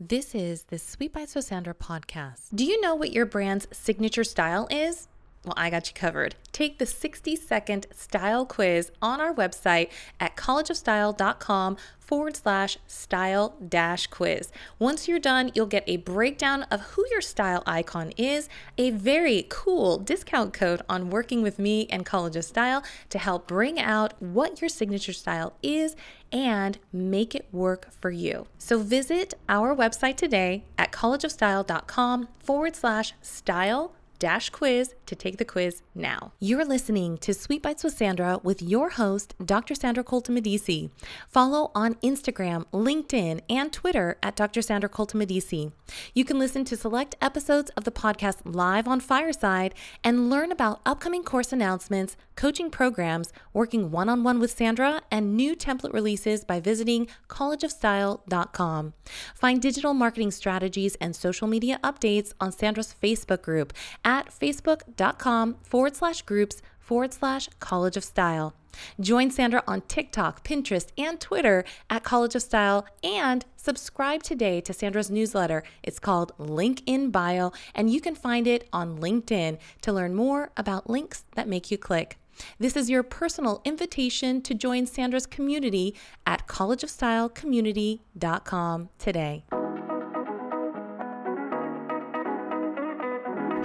This 0.00 0.32
is 0.32 0.62
the 0.62 0.78
Sweet 0.78 1.12
Bites 1.12 1.34
with 1.34 1.46
Sandra 1.46 1.74
podcast. 1.74 2.54
Do 2.54 2.64
you 2.64 2.80
know 2.80 2.94
what 2.94 3.10
your 3.10 3.26
brand's 3.26 3.66
signature 3.72 4.22
style 4.22 4.68
is? 4.70 5.08
Well, 5.44 5.54
I 5.56 5.70
got 5.70 5.88
you 5.88 5.94
covered. 5.94 6.34
Take 6.52 6.78
the 6.78 6.86
60 6.86 7.36
second 7.36 7.86
style 7.94 8.44
quiz 8.44 8.90
on 9.00 9.20
our 9.20 9.32
website 9.32 9.90
at 10.18 10.36
collegeofstyle.com 10.36 11.76
forward 12.00 12.36
slash 12.36 12.78
style 12.86 13.54
dash 13.68 14.06
quiz. 14.06 14.50
Once 14.78 15.06
you're 15.06 15.18
done, 15.18 15.50
you'll 15.54 15.66
get 15.66 15.84
a 15.86 15.98
breakdown 15.98 16.62
of 16.64 16.80
who 16.80 17.06
your 17.10 17.20
style 17.20 17.62
icon 17.66 18.12
is, 18.16 18.48
a 18.78 18.90
very 18.90 19.46
cool 19.48 19.98
discount 19.98 20.52
code 20.52 20.82
on 20.88 21.10
working 21.10 21.42
with 21.42 21.58
me 21.58 21.86
and 21.90 22.04
College 22.04 22.36
of 22.36 22.44
Style 22.44 22.82
to 23.10 23.18
help 23.18 23.46
bring 23.46 23.78
out 23.78 24.14
what 24.20 24.60
your 24.60 24.70
signature 24.70 25.12
style 25.12 25.52
is 25.62 25.94
and 26.32 26.78
make 26.92 27.34
it 27.34 27.46
work 27.52 27.92
for 27.92 28.10
you. 28.10 28.46
So 28.58 28.78
visit 28.78 29.34
our 29.48 29.74
website 29.76 30.16
today 30.16 30.64
at 30.76 30.92
collegeofstyle.com 30.92 32.28
forward 32.38 32.74
slash 32.74 33.12
style 33.20 33.94
dash 34.18 34.50
quiz 34.50 34.94
to 35.06 35.14
take 35.14 35.38
the 35.38 35.44
quiz 35.44 35.82
now. 35.94 36.32
You're 36.38 36.64
listening 36.64 37.18
to 37.18 37.34
Sweet 37.34 37.62
Bites 37.62 37.84
with 37.84 37.96
Sandra 37.96 38.40
with 38.42 38.62
your 38.62 38.90
host, 38.90 39.34
Dr. 39.44 39.74
Sandra 39.74 40.04
Colton 40.04 40.34
Medici. 40.34 40.90
Follow 41.28 41.70
on 41.74 41.94
Instagram, 41.96 42.64
LinkedIn, 42.72 43.40
and 43.48 43.72
Twitter 43.72 44.16
at 44.22 44.36
Dr. 44.36 44.62
Sandra 44.62 44.88
Colton 44.88 45.18
Medici. 45.18 45.72
You 46.14 46.24
can 46.24 46.38
listen 46.38 46.64
to 46.66 46.76
select 46.76 47.16
episodes 47.20 47.70
of 47.76 47.84
the 47.84 47.90
podcast 47.90 48.38
live 48.44 48.88
on 48.88 49.00
Fireside 49.00 49.74
and 50.04 50.30
learn 50.30 50.52
about 50.52 50.80
upcoming 50.84 51.22
course 51.22 51.52
announcements, 51.52 52.16
coaching 52.38 52.70
programs, 52.70 53.32
working 53.52 53.90
one 53.90 54.08
on 54.08 54.22
one 54.22 54.38
with 54.38 54.52
Sandra, 54.52 55.02
and 55.10 55.36
new 55.36 55.56
template 55.56 55.92
releases 55.92 56.44
by 56.44 56.60
visiting 56.60 57.08
collegeofstyle.com. 57.26 58.94
Find 59.34 59.60
digital 59.60 59.92
marketing 59.92 60.30
strategies 60.30 60.94
and 61.00 61.16
social 61.16 61.48
media 61.48 61.80
updates 61.82 62.32
on 62.40 62.52
Sandra's 62.52 62.94
Facebook 63.02 63.42
group 63.42 63.72
at 64.04 64.30
facebook.com 64.30 65.56
forward 65.64 65.96
slash 65.96 66.22
groups 66.22 66.62
forward 66.78 67.12
slash 67.12 67.48
College 67.58 67.96
of 67.96 68.04
Style. 68.04 68.54
Join 69.00 69.32
Sandra 69.32 69.64
on 69.66 69.80
TikTok, 69.82 70.44
Pinterest, 70.44 70.86
and 70.96 71.20
Twitter 71.20 71.64
at 71.90 72.04
College 72.04 72.36
of 72.36 72.42
Style 72.42 72.86
and 73.02 73.44
subscribe 73.56 74.22
today 74.22 74.60
to 74.60 74.72
Sandra's 74.72 75.10
newsletter. 75.10 75.64
It's 75.82 75.98
called 75.98 76.32
Link 76.38 76.82
in 76.86 77.10
Bio, 77.10 77.50
and 77.74 77.90
you 77.90 78.00
can 78.00 78.14
find 78.14 78.46
it 78.46 78.68
on 78.72 78.98
LinkedIn 78.98 79.58
to 79.82 79.92
learn 79.92 80.14
more 80.14 80.50
about 80.56 80.88
links 80.88 81.24
that 81.34 81.48
make 81.48 81.72
you 81.72 81.76
click. 81.78 82.16
This 82.58 82.76
is 82.76 82.90
your 82.90 83.02
personal 83.02 83.62
invitation 83.64 84.42
to 84.42 84.54
join 84.54 84.84
Sandra's 84.86 85.26
community 85.26 85.94
at 86.26 86.46
collegeofstylecommunity.com 86.46 88.88
today. 88.98 89.44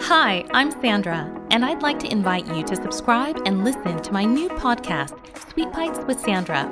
Hi, 0.08 0.44
I'm 0.52 0.70
Sandra, 0.70 1.34
and 1.50 1.64
I'd 1.64 1.82
like 1.82 1.98
to 2.00 2.12
invite 2.12 2.46
you 2.48 2.62
to 2.64 2.76
subscribe 2.76 3.42
and 3.46 3.64
listen 3.64 4.02
to 4.02 4.12
my 4.12 4.26
new 4.26 4.50
podcast, 4.50 5.18
Sweet 5.50 5.72
Bites 5.72 5.98
with 6.06 6.20
Sandra. 6.20 6.70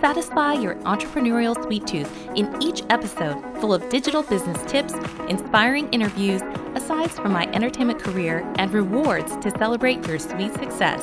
Satisfy 0.00 0.54
your 0.54 0.76
entrepreneurial 0.76 1.54
sweet 1.62 1.86
tooth 1.86 2.10
in 2.34 2.50
each 2.62 2.82
episode, 2.88 3.42
full 3.60 3.74
of 3.74 3.86
digital 3.90 4.22
business 4.22 4.58
tips, 4.66 4.94
inspiring 5.28 5.90
interviews, 5.90 6.40
asides 6.74 7.18
from 7.18 7.32
my 7.32 7.44
entertainment 7.52 8.00
career, 8.00 8.42
and 8.56 8.72
rewards 8.72 9.36
to 9.36 9.50
celebrate 9.50 10.06
your 10.06 10.18
sweet 10.18 10.54
success. 10.54 11.02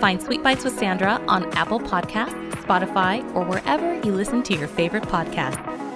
Find 0.00 0.22
Sweet 0.22 0.42
Bites 0.42 0.64
with 0.64 0.78
Sandra 0.78 1.22
on 1.28 1.52
Apple 1.52 1.80
Podcasts, 1.80 2.50
Spotify, 2.62 3.22
or 3.36 3.44
wherever 3.44 3.94
you 3.96 4.12
listen 4.12 4.42
to 4.44 4.56
your 4.56 4.68
favorite 4.68 5.04
podcasts. 5.04 5.89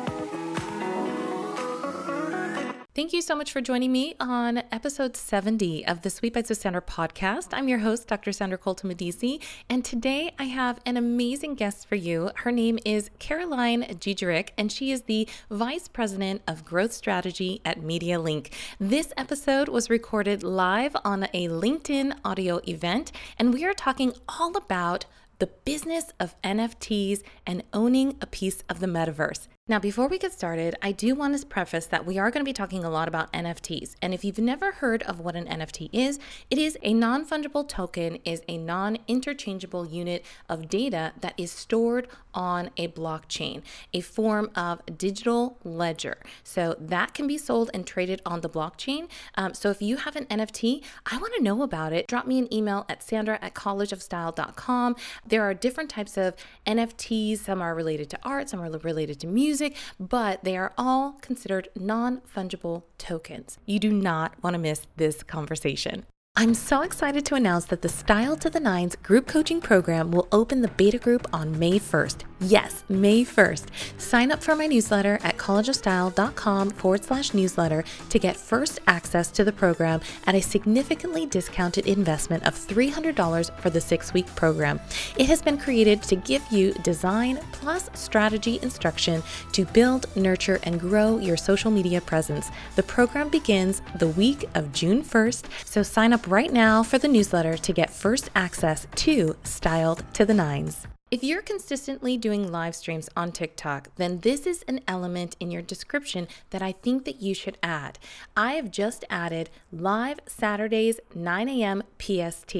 Thank 2.94 3.12
you 3.12 3.22
so 3.22 3.34
much 3.34 3.50
for 3.50 3.60
joining 3.60 3.90
me 3.90 4.14
on 4.20 4.58
episode 4.70 5.16
70 5.16 5.84
of 5.84 6.02
the 6.02 6.10
Sweet 6.10 6.32
Bites 6.32 6.52
of 6.52 6.58
Sandra 6.58 6.80
podcast. 6.80 7.48
I'm 7.50 7.66
your 7.66 7.80
host, 7.80 8.06
Dr. 8.06 8.30
Sandra 8.30 8.56
Colton 8.56 8.86
Medici, 8.86 9.40
and 9.68 9.84
today 9.84 10.32
I 10.38 10.44
have 10.44 10.78
an 10.86 10.96
amazing 10.96 11.56
guest 11.56 11.88
for 11.88 11.96
you. 11.96 12.30
Her 12.36 12.52
name 12.52 12.78
is 12.84 13.10
Caroline 13.18 13.82
Giegerich, 13.98 14.50
and 14.56 14.70
she 14.70 14.92
is 14.92 15.02
the 15.02 15.28
Vice 15.50 15.88
President 15.88 16.42
of 16.46 16.64
Growth 16.64 16.92
Strategy 16.92 17.60
at 17.64 17.80
MediaLink. 17.80 18.52
This 18.78 19.12
episode 19.16 19.68
was 19.68 19.90
recorded 19.90 20.44
live 20.44 20.94
on 21.04 21.24
a 21.34 21.48
LinkedIn 21.48 22.16
audio 22.24 22.60
event, 22.68 23.10
and 23.40 23.52
we 23.52 23.64
are 23.64 23.74
talking 23.74 24.12
all 24.28 24.56
about 24.56 25.04
the 25.40 25.48
business 25.64 26.12
of 26.20 26.40
NFTs 26.42 27.24
and 27.44 27.64
owning 27.72 28.16
a 28.20 28.26
piece 28.28 28.62
of 28.68 28.78
the 28.78 28.86
metaverse. 28.86 29.48
Now, 29.66 29.78
before 29.78 30.08
we 30.08 30.18
get 30.18 30.30
started, 30.30 30.76
I 30.82 30.92
do 30.92 31.14
want 31.14 31.40
to 31.40 31.46
preface 31.46 31.86
that 31.86 32.04
we 32.04 32.18
are 32.18 32.30
going 32.30 32.42
to 32.42 32.48
be 32.48 32.52
talking 32.52 32.84
a 32.84 32.90
lot 32.90 33.08
about 33.08 33.32
NFTs. 33.32 33.94
And 34.02 34.12
if 34.12 34.22
you've 34.22 34.36
never 34.36 34.72
heard 34.72 35.02
of 35.04 35.20
what 35.20 35.36
an 35.36 35.46
NFT 35.46 35.88
is, 35.90 36.18
it 36.50 36.58
is 36.58 36.76
a 36.82 36.92
non-fungible 36.92 37.66
token 37.66 38.18
is 38.26 38.42
a 38.46 38.58
non-interchangeable 38.58 39.86
unit 39.86 40.22
of 40.50 40.68
data 40.68 41.14
that 41.18 41.32
is 41.38 41.50
stored 41.50 42.08
on 42.34 42.72
a 42.76 42.88
blockchain, 42.88 43.62
a 43.94 44.02
form 44.02 44.50
of 44.54 44.82
digital 44.98 45.56
ledger. 45.64 46.18
So 46.42 46.76
that 46.78 47.14
can 47.14 47.26
be 47.26 47.38
sold 47.38 47.70
and 47.72 47.86
traded 47.86 48.20
on 48.26 48.42
the 48.42 48.50
blockchain. 48.50 49.08
Um, 49.36 49.54
so 49.54 49.70
if 49.70 49.80
you 49.80 49.96
have 49.96 50.14
an 50.14 50.26
NFT, 50.26 50.84
I 51.06 51.16
want 51.16 51.32
to 51.36 51.42
know 51.42 51.62
about 51.62 51.94
it. 51.94 52.06
Drop 52.06 52.26
me 52.26 52.38
an 52.38 52.52
email 52.52 52.84
at 52.90 53.02
sandra 53.02 53.38
at 53.40 53.54
collegeofstyle.com. 53.54 54.96
There 55.26 55.42
are 55.42 55.54
different 55.54 55.88
types 55.88 56.18
of 56.18 56.36
NFTs. 56.66 57.38
Some 57.38 57.62
are 57.62 57.74
related 57.74 58.10
to 58.10 58.18
art, 58.24 58.50
some 58.50 58.60
are 58.60 58.70
related 58.70 59.18
to 59.20 59.26
music 59.26 59.53
music, 59.54 59.76
but 60.00 60.42
they 60.42 60.56
are 60.56 60.72
all 60.76 61.12
considered 61.20 61.68
non 61.76 62.20
fungible 62.22 62.82
tokens. 62.98 63.58
You 63.66 63.78
do 63.78 63.92
not 63.92 64.34
want 64.42 64.54
to 64.54 64.58
miss 64.58 64.86
this 64.96 65.22
conversation. 65.22 66.06
I'm 66.36 66.54
so 66.54 66.82
excited 66.82 67.24
to 67.26 67.36
announce 67.36 67.66
that 67.66 67.82
the 67.82 67.88
Style 67.88 68.34
to 68.38 68.50
the 68.50 68.58
Nines 68.58 68.96
group 68.96 69.28
coaching 69.28 69.60
program 69.60 70.10
will 70.10 70.26
open 70.32 70.62
the 70.62 70.74
beta 70.76 70.98
group 70.98 71.28
on 71.32 71.56
May 71.56 71.78
1st. 71.78 72.24
Yes, 72.40 72.82
May 72.88 73.24
1st. 73.24 73.66
Sign 73.96 74.32
up 74.32 74.42
for 74.42 74.56
my 74.56 74.66
newsletter 74.66 75.20
at 75.22 75.36
collegeofstyle.com 75.36 76.70
forward 76.70 77.04
slash 77.04 77.32
newsletter 77.32 77.84
to 78.10 78.18
get 78.18 78.36
first 78.36 78.80
access 78.88 79.30
to 79.30 79.44
the 79.44 79.52
program 79.52 80.00
at 80.26 80.34
a 80.34 80.42
significantly 80.42 81.26
discounted 81.26 81.86
investment 81.86 82.44
of 82.44 82.54
$300 82.54 83.58
for 83.60 83.70
the 83.70 83.80
six 83.80 84.12
week 84.12 84.26
program. 84.34 84.80
It 85.16 85.26
has 85.26 85.40
been 85.40 85.56
created 85.56 86.02
to 86.04 86.16
give 86.16 86.42
you 86.50 86.72
design 86.82 87.38
plus 87.52 87.88
strategy 87.94 88.58
instruction 88.62 89.22
to 89.52 89.64
build, 89.66 90.06
nurture, 90.16 90.58
and 90.64 90.80
grow 90.80 91.18
your 91.18 91.36
social 91.36 91.70
media 91.70 92.00
presence. 92.00 92.50
The 92.74 92.82
program 92.82 93.28
begins 93.28 93.80
the 93.98 94.08
week 94.08 94.48
of 94.54 94.72
June 94.72 95.02
1st, 95.02 95.44
so 95.64 95.82
sign 95.82 96.12
up 96.12 96.26
right 96.26 96.52
now 96.52 96.82
for 96.82 96.98
the 96.98 97.08
newsletter 97.08 97.56
to 97.56 97.72
get 97.72 97.90
first 97.90 98.30
access 98.34 98.88
to 98.96 99.36
Styled 99.44 100.02
to 100.14 100.24
the 100.24 100.34
Nines. 100.34 100.86
If 101.14 101.22
you're 101.22 101.42
consistently 101.42 102.16
doing 102.16 102.50
live 102.50 102.74
streams 102.74 103.08
on 103.16 103.30
TikTok, 103.30 103.90
then 103.94 104.18
this 104.18 104.48
is 104.48 104.64
an 104.66 104.80
element 104.88 105.36
in 105.38 105.52
your 105.52 105.62
description 105.62 106.26
that 106.50 106.60
I 106.60 106.72
think 106.72 107.04
that 107.04 107.22
you 107.22 107.34
should 107.34 107.56
add. 107.62 108.00
I 108.36 108.54
have 108.54 108.72
just 108.72 109.04
added 109.08 109.48
live 109.70 110.18
Saturdays 110.26 110.98
9 111.14 111.48
a.m. 111.48 111.84
PST, 112.00 112.56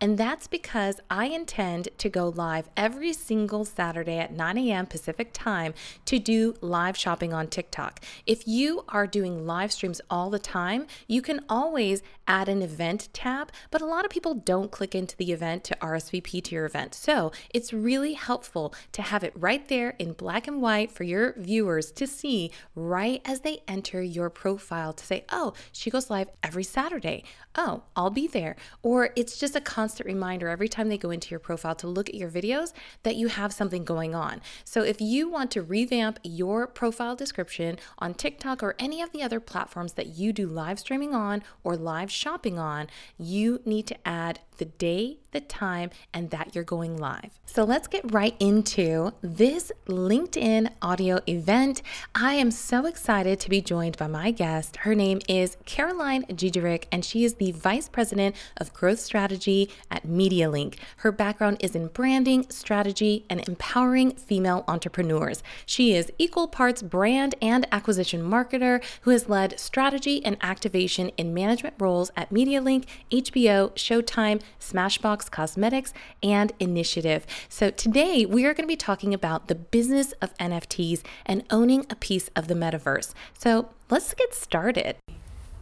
and 0.00 0.16
that's 0.16 0.46
because 0.46 1.00
I 1.10 1.26
intend 1.26 1.90
to 1.98 2.08
go 2.08 2.30
live 2.30 2.70
every 2.78 3.12
single 3.12 3.66
Saturday 3.66 4.16
at 4.16 4.32
9 4.32 4.56
a.m. 4.56 4.86
Pacific 4.86 5.28
time 5.34 5.74
to 6.06 6.18
do 6.18 6.54
live 6.62 6.96
shopping 6.96 7.34
on 7.34 7.48
TikTok. 7.48 8.00
If 8.24 8.48
you 8.48 8.86
are 8.88 9.06
doing 9.06 9.46
live 9.46 9.70
streams 9.70 10.00
all 10.08 10.30
the 10.30 10.38
time, 10.38 10.86
you 11.08 11.20
can 11.20 11.44
always 11.46 12.02
add 12.26 12.48
an 12.48 12.62
event 12.62 13.10
tab, 13.12 13.52
but 13.70 13.82
a 13.82 13.86
lot 13.86 14.06
of 14.06 14.10
people 14.10 14.32
don't 14.32 14.70
click 14.70 14.94
into 14.94 15.14
the 15.18 15.30
event 15.30 15.62
to 15.64 15.76
RSVP 15.82 16.42
to 16.44 16.54
your 16.54 16.64
event. 16.64 16.94
So 16.94 17.32
it's 17.52 17.74
really 17.74 17.97
really 17.98 18.14
helpful 18.14 18.72
to 18.92 19.02
have 19.02 19.24
it 19.24 19.32
right 19.34 19.66
there 19.66 19.90
in 19.98 20.12
black 20.12 20.46
and 20.46 20.62
white 20.62 20.88
for 20.92 21.02
your 21.02 21.34
viewers 21.36 21.90
to 21.90 22.06
see 22.06 22.52
right 22.76 23.20
as 23.24 23.40
they 23.40 23.60
enter 23.66 24.00
your 24.00 24.30
profile 24.30 24.92
to 24.92 25.04
say, 25.04 25.24
oh, 25.32 25.52
she 25.72 25.90
goes 25.90 26.08
live 26.08 26.28
every 26.40 26.62
Saturday. 26.62 27.24
Oh, 27.56 27.82
I'll 27.96 28.10
be 28.10 28.28
there. 28.28 28.54
Or 28.84 29.10
it's 29.16 29.36
just 29.36 29.56
a 29.56 29.60
constant 29.60 30.06
reminder 30.06 30.48
every 30.48 30.68
time 30.68 30.88
they 30.88 30.96
go 30.96 31.10
into 31.10 31.30
your 31.30 31.40
profile 31.40 31.74
to 31.74 31.88
look 31.88 32.08
at 32.08 32.14
your 32.14 32.30
videos 32.30 32.72
that 33.02 33.16
you 33.16 33.26
have 33.26 33.52
something 33.52 33.84
going 33.84 34.14
on. 34.14 34.40
So 34.64 34.82
if 34.82 35.00
you 35.00 35.28
want 35.28 35.50
to 35.52 35.62
revamp 35.62 36.20
your 36.22 36.68
profile 36.68 37.16
description 37.16 37.78
on 37.98 38.14
TikTok 38.14 38.62
or 38.62 38.76
any 38.78 39.02
of 39.02 39.10
the 39.10 39.24
other 39.24 39.40
platforms 39.40 39.94
that 39.94 40.06
you 40.06 40.32
do 40.32 40.46
live 40.46 40.78
streaming 40.78 41.16
on 41.16 41.42
or 41.64 41.76
live 41.76 42.12
shopping 42.12 42.60
on, 42.60 42.86
you 43.18 43.60
need 43.64 43.88
to 43.88 43.96
add 44.06 44.38
the 44.58 44.66
day 44.66 45.18
the 45.32 45.40
time, 45.40 45.90
and 46.14 46.30
that 46.30 46.54
you're 46.54 46.64
going 46.64 46.96
live. 46.96 47.38
So 47.44 47.64
let's 47.64 47.86
get 47.86 48.12
right 48.12 48.34
into 48.40 49.12
this 49.20 49.70
LinkedIn 49.86 50.70
audio 50.80 51.20
event. 51.26 51.82
I 52.14 52.34
am 52.34 52.50
so 52.50 52.86
excited 52.86 53.38
to 53.40 53.50
be 53.50 53.60
joined 53.60 53.96
by 53.96 54.06
my 54.06 54.30
guest. 54.30 54.78
Her 54.78 54.94
name 54.94 55.20
is 55.28 55.56
Caroline 55.66 56.24
Giegerich, 56.24 56.84
and 56.90 57.04
she 57.04 57.24
is 57.24 57.34
the 57.34 57.52
Vice 57.52 57.88
President 57.88 58.36
of 58.56 58.72
Growth 58.72 59.00
Strategy 59.00 59.70
at 59.90 60.06
MediaLink. 60.06 60.76
Her 60.98 61.12
background 61.12 61.58
is 61.60 61.74
in 61.74 61.88
branding, 61.88 62.46
strategy, 62.48 63.26
and 63.28 63.46
empowering 63.46 64.12
female 64.12 64.64
entrepreneurs. 64.66 65.42
She 65.66 65.94
is 65.94 66.10
equal 66.18 66.48
parts 66.48 66.82
brand 66.82 67.34
and 67.42 67.66
acquisition 67.70 68.22
marketer 68.22 68.82
who 69.02 69.10
has 69.10 69.28
led 69.28 69.60
strategy 69.60 70.24
and 70.24 70.36
activation 70.40 71.10
in 71.18 71.34
management 71.34 71.74
roles 71.78 72.10
at 72.16 72.30
MediaLink, 72.30 72.84
HBO, 73.10 73.72
Showtime, 73.72 74.40
Smashbox 74.60 75.30
Cosmetics, 75.30 75.92
and 76.22 76.52
Initiative. 76.58 77.26
So 77.48 77.70
today 77.70 78.26
we 78.26 78.44
are 78.44 78.54
going 78.54 78.64
to 78.64 78.68
be 78.68 78.76
talking 78.76 79.14
about 79.14 79.48
the 79.48 79.54
business 79.54 80.12
of 80.20 80.36
NFTs 80.38 81.02
and 81.26 81.44
owning 81.50 81.86
a 81.90 81.96
piece 81.96 82.30
of 82.36 82.48
the 82.48 82.54
metaverse. 82.54 83.14
So 83.38 83.70
let's 83.90 84.12
get 84.14 84.34
started. 84.34 84.96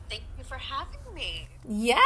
Thank 0.08 0.22
you 0.38 0.44
for 0.44 0.58
having 0.58 1.14
me. 1.14 1.48
Yes. 1.68 2.00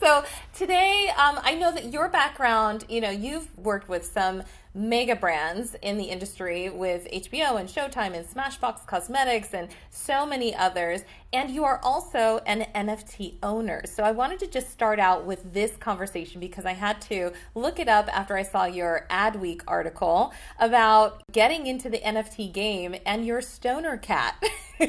So 0.00 0.24
today, 0.54 1.10
um, 1.16 1.38
I 1.42 1.54
know 1.54 1.72
that 1.72 1.92
your 1.92 2.08
background, 2.08 2.84
you 2.88 3.00
know, 3.00 3.10
you've 3.10 3.56
worked 3.56 3.88
with 3.88 4.04
some 4.04 4.42
mega 4.74 5.14
brands 5.14 5.76
in 5.82 5.98
the 5.98 6.04
industry 6.04 6.68
with 6.68 7.06
HBO 7.12 7.60
and 7.60 7.68
Showtime 7.68 8.14
and 8.14 8.26
Smashbox 8.26 8.86
Cosmetics 8.86 9.54
and 9.54 9.68
so 9.90 10.26
many 10.26 10.54
others. 10.54 11.04
And 11.32 11.50
you 11.50 11.64
are 11.64 11.80
also 11.82 12.40
an 12.46 12.66
NFT 12.74 13.34
owner. 13.42 13.82
So 13.86 14.02
I 14.02 14.10
wanted 14.10 14.40
to 14.40 14.46
just 14.48 14.70
start 14.70 14.98
out 14.98 15.24
with 15.24 15.52
this 15.52 15.76
conversation 15.76 16.40
because 16.40 16.66
I 16.66 16.72
had 16.72 17.00
to 17.02 17.32
look 17.54 17.78
it 17.78 17.88
up 17.88 18.08
after 18.16 18.36
I 18.36 18.42
saw 18.42 18.64
your 18.64 19.06
Adweek 19.10 19.62
article 19.68 20.32
about 20.58 21.22
getting 21.30 21.66
into 21.66 21.88
the 21.88 21.98
NFT 21.98 22.52
game 22.52 22.96
and 23.06 23.24
your 23.24 23.40
stoner 23.40 23.96
cat. 23.96 24.42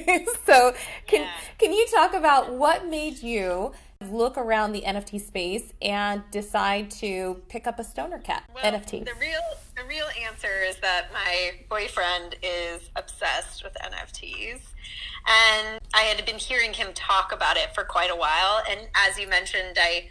so 0.45 0.73
can 1.05 1.21
yeah. 1.21 1.29
can 1.57 1.71
you 1.71 1.85
talk 1.93 2.13
about 2.13 2.53
what 2.53 2.87
made 2.87 3.21
you 3.21 3.71
look 4.01 4.37
around 4.37 4.71
the 4.71 4.81
NFT 4.81 5.21
space 5.21 5.73
and 5.81 6.23
decide 6.31 6.91
to 6.91 7.41
pick 7.49 7.67
up 7.67 7.79
a 7.79 7.83
stoner 7.83 8.19
cat 8.19 8.43
well, 8.53 8.63
NFT? 8.63 9.05
The 9.05 9.11
real 9.19 9.41
the 9.75 9.83
real 9.83 10.07
answer 10.25 10.63
is 10.65 10.77
that 10.77 11.11
my 11.13 11.51
boyfriend 11.69 12.35
is 12.41 12.89
obsessed 12.95 13.63
with 13.63 13.73
NFTs. 13.83 14.61
And 15.27 15.81
I 15.93 16.01
had 16.01 16.25
been 16.25 16.37
hearing 16.37 16.73
him 16.73 16.89
talk 16.93 17.33
about 17.33 17.57
it 17.57 17.73
for 17.75 17.83
quite 17.83 18.11
a 18.11 18.15
while. 18.15 18.63
And 18.69 18.87
as 18.95 19.19
you 19.19 19.27
mentioned, 19.27 19.77
I 19.77 20.07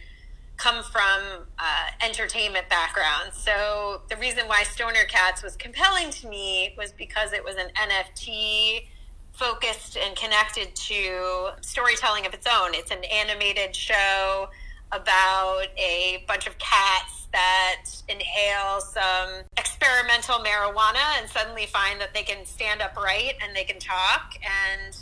come 0.56 0.84
from 0.84 1.46
uh, 1.58 1.86
entertainment 2.04 2.68
background. 2.68 3.32
So 3.32 4.02
the 4.08 4.16
reason 4.16 4.46
why 4.46 4.64
Stoner 4.64 5.04
Cats 5.08 5.42
was 5.42 5.56
compelling 5.56 6.10
to 6.10 6.28
me 6.28 6.74
was 6.76 6.92
because 6.92 7.32
it 7.32 7.42
was 7.42 7.56
an 7.56 7.68
NFT 7.74 8.86
focused 9.32 9.96
and 9.96 10.14
connected 10.14 10.74
to 10.74 11.50
storytelling 11.60 12.26
of 12.26 12.34
its 12.34 12.46
own. 12.46 12.74
It's 12.74 12.90
an 12.90 13.02
animated 13.04 13.74
show 13.74 14.48
about 14.92 15.66
a 15.76 16.22
bunch 16.28 16.46
of 16.46 16.56
cats 16.58 17.23
that 17.34 17.84
inhale 18.08 18.80
some 18.80 19.42
experimental 19.58 20.38
marijuana 20.38 21.20
and 21.20 21.28
suddenly 21.28 21.66
find 21.66 22.00
that 22.00 22.14
they 22.14 22.22
can 22.22 22.46
stand 22.46 22.80
upright 22.80 23.34
and 23.42 23.54
they 23.54 23.64
can 23.64 23.78
talk. 23.78 24.34
And 24.42 24.96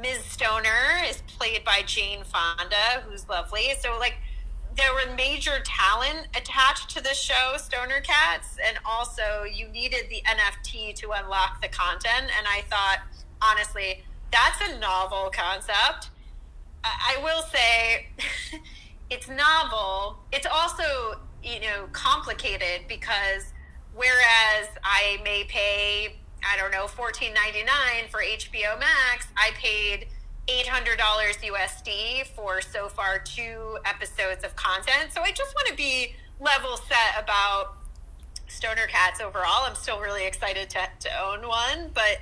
Ms. 0.00 0.24
Stoner 0.24 1.02
is 1.08 1.22
played 1.26 1.64
by 1.64 1.82
Jane 1.84 2.22
Fonda, 2.24 3.02
who's 3.04 3.28
lovely. 3.28 3.72
So, 3.80 3.98
like, 3.98 4.14
there 4.76 4.92
were 4.92 5.14
major 5.16 5.60
talent 5.64 6.28
attached 6.36 6.90
to 6.90 7.02
the 7.02 7.14
show, 7.14 7.56
Stoner 7.56 8.00
Cats, 8.00 8.58
and 8.64 8.78
also 8.84 9.42
you 9.42 9.66
needed 9.68 10.08
the 10.08 10.22
NFT 10.24 10.94
to 10.96 11.10
unlock 11.10 11.60
the 11.60 11.68
content. 11.68 12.30
And 12.36 12.46
I 12.46 12.62
thought, 12.70 13.00
honestly, 13.42 14.04
that's 14.30 14.60
a 14.70 14.78
novel 14.78 15.30
concept. 15.32 16.10
I 16.84 17.18
will 17.22 17.42
say 17.42 18.08
it's 19.10 19.28
novel. 19.28 20.18
It's 20.32 20.46
also, 20.46 21.18
you 21.52 21.60
know, 21.60 21.88
complicated 21.92 22.86
because 22.88 23.52
whereas 23.94 24.68
I 24.82 25.18
may 25.24 25.44
pay, 25.48 26.16
I 26.48 26.56
don't 26.56 26.70
know, 26.70 26.86
fourteen 26.86 27.34
ninety 27.34 27.64
nine 27.64 28.08
for 28.10 28.20
HBO 28.20 28.78
Max, 28.78 29.26
I 29.36 29.50
paid 29.54 30.08
$800 30.48 30.96
USD 30.96 32.26
for 32.34 32.62
so 32.62 32.88
far 32.88 33.18
two 33.18 33.78
episodes 33.84 34.44
of 34.44 34.56
content. 34.56 35.12
So 35.12 35.20
I 35.20 35.30
just 35.30 35.54
want 35.54 35.68
to 35.68 35.74
be 35.74 36.14
level 36.40 36.78
set 36.78 37.22
about 37.22 37.76
Stoner 38.46 38.86
Cats 38.86 39.20
overall. 39.20 39.66
I'm 39.66 39.74
still 39.74 40.00
really 40.00 40.26
excited 40.26 40.70
to, 40.70 40.88
to 41.00 41.22
own 41.22 41.46
one, 41.46 41.90
but 41.92 42.18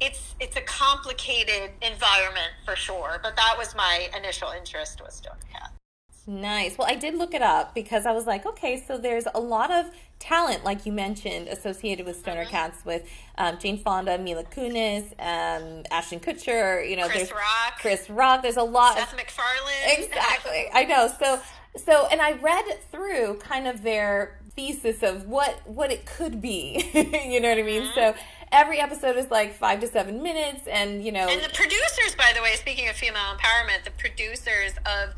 it's 0.00 0.34
it's 0.40 0.56
a 0.56 0.60
complicated 0.62 1.70
environment 1.80 2.52
for 2.64 2.76
sure. 2.76 3.18
But 3.22 3.36
that 3.36 3.54
was 3.56 3.74
my 3.74 4.08
initial 4.16 4.50
interest 4.50 5.00
was 5.02 5.14
Stoner 5.14 5.38
Cats. 5.50 5.81
Nice. 6.26 6.78
Well, 6.78 6.86
I 6.88 6.94
did 6.94 7.16
look 7.16 7.34
it 7.34 7.42
up 7.42 7.74
because 7.74 8.06
I 8.06 8.12
was 8.12 8.26
like, 8.26 8.46
okay, 8.46 8.82
so 8.86 8.96
there's 8.96 9.24
a 9.34 9.40
lot 9.40 9.72
of 9.72 9.90
talent, 10.20 10.64
like 10.64 10.86
you 10.86 10.92
mentioned, 10.92 11.48
associated 11.48 12.06
with 12.06 12.16
Stoner 12.16 12.42
mm-hmm. 12.42 12.50
Cats 12.50 12.84
with 12.84 13.08
um, 13.38 13.58
Jane 13.58 13.78
Fonda, 13.78 14.18
Mila 14.18 14.44
Kunis, 14.44 15.04
um, 15.18 15.82
Ashton 15.90 16.20
Kutcher. 16.20 16.88
You 16.88 16.96
know, 16.96 17.06
Chris 17.06 17.28
there's 17.28 17.32
Rock. 17.32 17.78
Chris 17.78 18.10
Rock. 18.10 18.42
There's 18.42 18.56
a 18.56 18.62
lot. 18.62 18.96
Seth 18.96 19.10
of, 19.10 19.16
MacFarlane. 19.16 19.98
Exactly. 19.98 20.66
I 20.72 20.84
know. 20.84 21.10
So, 21.18 21.40
so, 21.76 22.06
and 22.06 22.20
I 22.20 22.32
read 22.32 22.64
through 22.92 23.38
kind 23.38 23.66
of 23.66 23.82
their 23.82 24.38
thesis 24.54 25.02
of 25.02 25.26
what 25.26 25.60
what 25.66 25.90
it 25.90 26.06
could 26.06 26.40
be. 26.40 26.88
you 26.94 27.40
know 27.40 27.48
what 27.48 27.58
I 27.58 27.62
mean? 27.62 27.82
Mm-hmm. 27.82 27.94
So 27.94 28.14
every 28.52 28.78
episode 28.78 29.16
is 29.16 29.30
like 29.30 29.54
five 29.54 29.80
to 29.80 29.88
seven 29.88 30.22
minutes, 30.22 30.68
and 30.68 31.04
you 31.04 31.10
know. 31.10 31.26
And 31.28 31.42
the 31.42 31.54
producers, 31.54 32.14
by 32.16 32.32
the 32.34 32.42
way, 32.42 32.54
speaking 32.54 32.88
of 32.88 32.94
female 32.94 33.34
empowerment, 33.36 33.84
the 33.84 33.90
producers 33.90 34.74
of 34.86 35.14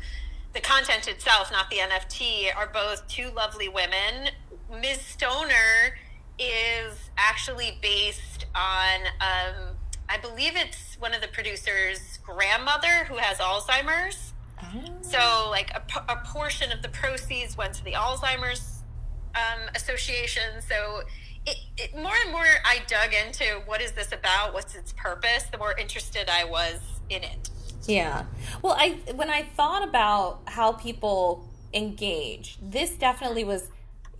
the 0.55 0.61
content 0.61 1.07
itself, 1.07 1.51
not 1.51 1.69
the 1.69 1.75
NFT, 1.75 2.55
are 2.55 2.67
both 2.67 3.05
two 3.07 3.29
lovely 3.31 3.67
women. 3.67 4.29
Ms. 4.71 5.01
Stoner 5.01 5.97
is 6.39 7.11
actually 7.17 7.77
based 7.81 8.45
on, 8.55 9.01
um, 9.19 9.75
I 10.07 10.17
believe 10.17 10.53
it's 10.55 10.95
one 10.97 11.13
of 11.13 11.21
the 11.21 11.27
producers' 11.27 12.19
grandmother 12.23 13.03
who 13.09 13.17
has 13.17 13.37
Alzheimer's. 13.37 14.33
Oh. 14.63 14.83
So, 15.01 15.49
like, 15.51 15.71
a, 15.71 15.83
a, 16.07 16.15
portion 16.25 16.71
of 16.71 16.81
the 16.81 16.87
proceeds 16.87 17.57
went 17.57 17.73
to 17.73 17.83
the 17.83 17.91
Alzheimer's 17.91 18.79
um, 19.35 19.67
Association. 19.75 20.61
So, 20.67 21.01
it, 21.45 21.57
it, 21.77 21.93
more 21.93 22.15
and 22.23 22.31
more 22.31 22.45
I 22.63 22.79
dug 22.87 23.13
into 23.13 23.61
what 23.65 23.81
is 23.81 23.91
this 23.91 24.13
about? 24.13 24.53
What's 24.53 24.73
its 24.73 24.93
purpose? 24.93 25.43
The 25.51 25.57
more 25.57 25.77
interested 25.77 26.29
I 26.29 26.45
was 26.45 26.79
in 27.09 27.23
it. 27.23 27.49
Yeah. 27.87 28.25
Well, 28.61 28.75
I 28.77 28.97
when 29.15 29.29
I 29.29 29.43
thought 29.43 29.87
about 29.87 30.41
how 30.45 30.73
people 30.73 31.47
engage, 31.73 32.57
this 32.61 32.91
definitely 32.91 33.43
was 33.43 33.69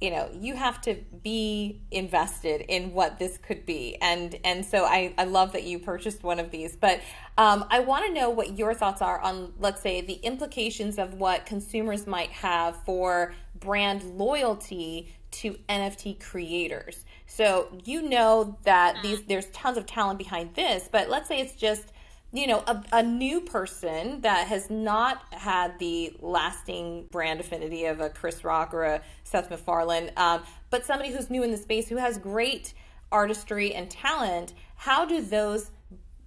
you 0.01 0.11
know 0.11 0.29
you 0.33 0.55
have 0.55 0.81
to 0.81 0.95
be 1.23 1.79
invested 1.89 2.61
in 2.67 2.93
what 2.93 3.17
this 3.17 3.37
could 3.37 3.65
be. 3.65 3.97
And 4.01 4.37
and 4.43 4.65
so 4.65 4.83
i 4.85 5.13
i 5.17 5.23
love 5.23 5.53
that 5.53 5.63
you 5.63 5.79
purchased 5.79 6.23
one 6.23 6.39
of 6.39 6.51
these. 6.51 6.75
But 6.75 7.01
um, 7.37 7.65
i 7.69 7.79
want 7.79 8.05
to 8.05 8.13
know 8.13 8.29
what 8.29 8.57
your 8.57 8.73
thoughts 8.73 9.01
are 9.01 9.19
on 9.19 9.53
let's 9.59 9.81
say 9.81 10.01
the 10.01 10.15
implications 10.15 10.97
of 10.99 11.15
what 11.15 11.45
consumers 11.45 12.05
might 12.07 12.31
have 12.31 12.75
for 12.85 13.33
brand 13.59 14.03
loyalty 14.17 15.15
to 15.31 15.57
nft 15.69 16.19
creators. 16.21 17.05
So 17.25 17.69
you 17.83 18.01
know 18.01 18.57
that 18.63 18.97
these 19.01 19.23
there's 19.23 19.47
tons 19.47 19.77
of 19.77 19.85
talent 19.85 20.19
behind 20.19 20.55
this 20.55 20.89
but 20.91 21.09
let's 21.09 21.27
say 21.27 21.39
it's 21.39 21.55
just 21.55 21.91
you 22.35 22.47
know, 22.47 22.63
a, 22.67 22.83
a, 22.91 23.01
new 23.01 23.39
person 23.39 24.19
that 24.21 24.47
has 24.47 24.69
not 24.69 25.33
had 25.33 25.79
the 25.79 26.13
lasting 26.19 27.07
brand 27.09 27.39
affinity 27.39 27.85
of 27.85 28.01
a 28.01 28.09
Chris 28.09 28.43
Rock 28.43 28.73
or 28.73 28.83
a 28.83 29.01
Seth 29.23 29.49
MacFarlane, 29.49 30.11
um, 30.17 30.43
but 30.69 30.85
somebody 30.85 31.11
who's 31.11 31.29
new 31.29 31.43
in 31.43 31.51
the 31.51 31.57
space 31.57 31.87
who 31.87 31.95
has 31.95 32.17
great 32.17 32.73
artistry 33.09 33.73
and 33.73 33.89
talent, 33.89 34.53
how 34.75 35.05
do 35.05 35.21
those 35.21 35.71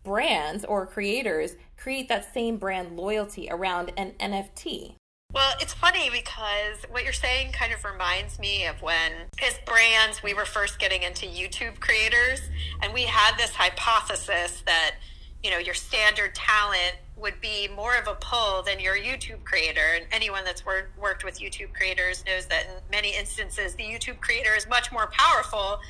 brands 0.03 0.65
or 0.65 0.87
creators 0.87 1.57
create 1.77 2.09
that 2.09 2.33
same 2.33 2.57
brand 2.57 2.97
loyalty 2.97 3.47
around 3.51 3.93
an 3.99 4.13
NFT? 4.19 4.95
Well, 5.35 5.53
it's 5.61 5.75
funny 5.75 6.09
because 6.09 6.91
what 6.91 7.05
you're 7.05 7.13
saying 7.13 7.53
kind 7.53 7.75
of 7.75 7.85
reminds 7.85 8.39
me 8.39 8.65
of 8.65 8.81
when, 8.81 9.13
as 9.47 9.59
brands, 9.67 10.23
we 10.23 10.33
were 10.33 10.47
first 10.47 10.79
getting 10.79 11.03
into 11.03 11.27
YouTube 11.27 11.81
creators, 11.81 12.41
and 12.81 12.95
we 12.95 13.03
had 13.03 13.37
this 13.37 13.51
hypothesis 13.51 14.63
that 14.65 14.93
you 15.43 15.51
know 15.51 15.59
your 15.59 15.75
standard 15.75 16.35
talent 16.35 16.97
would 17.21 17.41
be 17.41 17.69
more 17.69 17.97
of 17.97 18.07
a 18.07 18.15
pull 18.21 18.63
than 18.63 18.81
your 18.81 18.97
YouTube 18.97 19.43
creator. 19.45 19.95
And 19.97 20.05
anyone 20.13 20.45
that's 20.45 20.65
wor- 20.65 20.89
worked 21.01 21.25
with 21.25 21.41
YouTube 21.41 21.73
creators 21.73 22.25
knows 22.27 22.47
that 22.47 22.67
in 22.67 22.75
many 22.91 23.17
instances, 23.17 23.75
the 23.75 23.83
YouTube 23.83 24.21
creator 24.21 24.55
is 24.55 24.69
much 24.69 24.93
more 24.93 25.09
powerful 25.13 25.81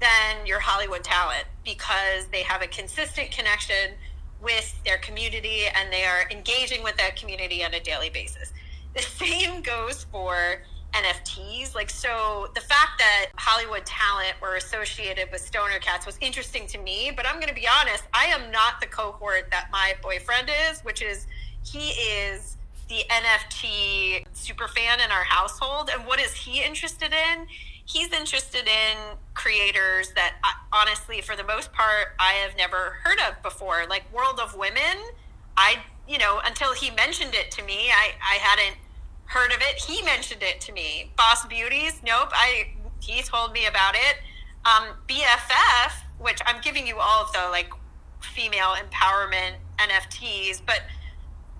than 0.00 0.46
your 0.46 0.60
Hollywood 0.60 1.04
talent 1.04 1.44
because 1.64 2.26
they 2.32 2.42
have 2.42 2.62
a 2.62 2.66
consistent 2.68 3.30
connection 3.30 3.94
with 4.40 4.74
their 4.84 4.98
community 4.98 5.64
and 5.74 5.92
they 5.92 6.04
are 6.04 6.30
engaging 6.30 6.82
with 6.82 6.96
that 6.96 7.16
community 7.16 7.64
on 7.64 7.74
a 7.74 7.80
daily 7.80 8.10
basis. 8.10 8.52
The 8.94 9.02
same 9.02 9.62
goes 9.62 10.04
for 10.04 10.62
NFTs. 10.92 11.74
Like, 11.74 11.90
so 11.90 12.48
the 12.54 12.60
fact 12.60 12.98
that 12.98 13.26
Hollywood 13.36 13.84
talent 13.84 14.34
were 14.40 14.56
associated 14.56 15.30
with 15.30 15.40
Stoner 15.40 15.78
Cats 15.78 16.06
was 16.06 16.18
interesting 16.20 16.66
to 16.68 16.78
me, 16.78 17.12
but 17.14 17.26
I'm 17.26 17.36
going 17.36 17.48
to 17.48 17.54
be 17.54 17.68
honest, 17.80 18.04
I 18.12 18.26
am 18.26 18.50
not 18.50 18.80
the 18.80 18.86
cohort 18.86 19.50
that 19.50 19.68
my 19.70 19.94
boyfriend 20.02 20.50
is, 20.70 20.80
which 20.80 21.02
is 21.02 21.26
he 21.64 21.90
is 21.90 22.56
the 22.88 23.02
NFT 23.10 24.26
super 24.32 24.66
fan 24.66 25.00
in 25.00 25.10
our 25.10 25.24
household. 25.24 25.90
And 25.92 26.06
what 26.06 26.20
is 26.20 26.32
he 26.32 26.62
interested 26.62 27.12
in? 27.12 27.46
He's 27.84 28.12
interested 28.12 28.66
in 28.66 28.96
creators 29.34 30.12
that 30.12 30.34
uh, 30.42 30.48
honestly, 30.72 31.20
for 31.20 31.36
the 31.36 31.44
most 31.44 31.72
part, 31.72 32.08
I 32.18 32.32
have 32.32 32.56
never 32.56 32.96
heard 33.02 33.18
of 33.28 33.42
before. 33.42 33.84
Like 33.88 34.10
World 34.12 34.40
of 34.40 34.56
Women, 34.56 34.98
I, 35.56 35.76
you 36.08 36.18
know, 36.18 36.40
until 36.44 36.74
he 36.74 36.90
mentioned 36.90 37.34
it 37.34 37.50
to 37.52 37.62
me, 37.62 37.90
I, 37.90 38.12
I 38.22 38.34
hadn't 38.36 38.76
heard 39.28 39.52
of 39.52 39.60
it. 39.60 39.80
He 39.80 40.02
mentioned 40.02 40.42
it 40.42 40.60
to 40.62 40.72
me. 40.72 41.12
Boss 41.16 41.46
Beauties, 41.46 42.00
nope. 42.04 42.30
I 42.32 42.72
he 43.00 43.22
told 43.22 43.52
me 43.52 43.66
about 43.66 43.94
it. 43.94 44.16
Um, 44.64 44.88
BFF, 45.06 45.92
which 46.18 46.40
I'm 46.46 46.60
giving 46.60 46.86
you 46.86 46.96
all 46.98 47.24
of 47.24 47.32
the 47.32 47.48
like 47.50 47.70
female 48.20 48.74
empowerment 48.74 49.54
NFTs, 49.78 50.60
but 50.66 50.82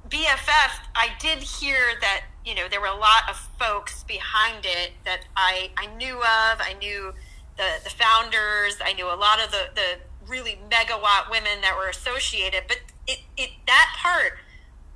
BFF, 0.09 0.81
I 0.95 1.11
did 1.21 1.39
hear 1.39 1.77
that 2.01 2.25
you 2.45 2.55
know 2.55 2.69
there 2.69 2.81
were 2.81 2.87
a 2.87 2.97
lot 2.97 3.29
of 3.29 3.37
folks 3.59 4.03
behind 4.05 4.65
it 4.65 4.93
that 5.05 5.21
I 5.37 5.71
I 5.77 5.87
knew 5.97 6.17
of. 6.17 6.61
I 6.61 6.75
knew 6.81 7.13
the 7.57 7.69
the 7.85 7.91
founders. 7.91 8.79
I 8.85 8.95
knew 8.95 9.07
a 9.07 9.15
lot 9.15 9.45
of 9.45 9.51
the 9.51 9.69
the 9.75 9.99
really 10.27 10.59
megawatt 10.71 11.31
women 11.31 11.61
that 11.63 11.77
were 11.77 11.89
associated, 11.89 12.65
but 12.67 12.79
it, 13.07 13.21
it 13.37 13.51
that 13.67 13.95
part 13.99 14.39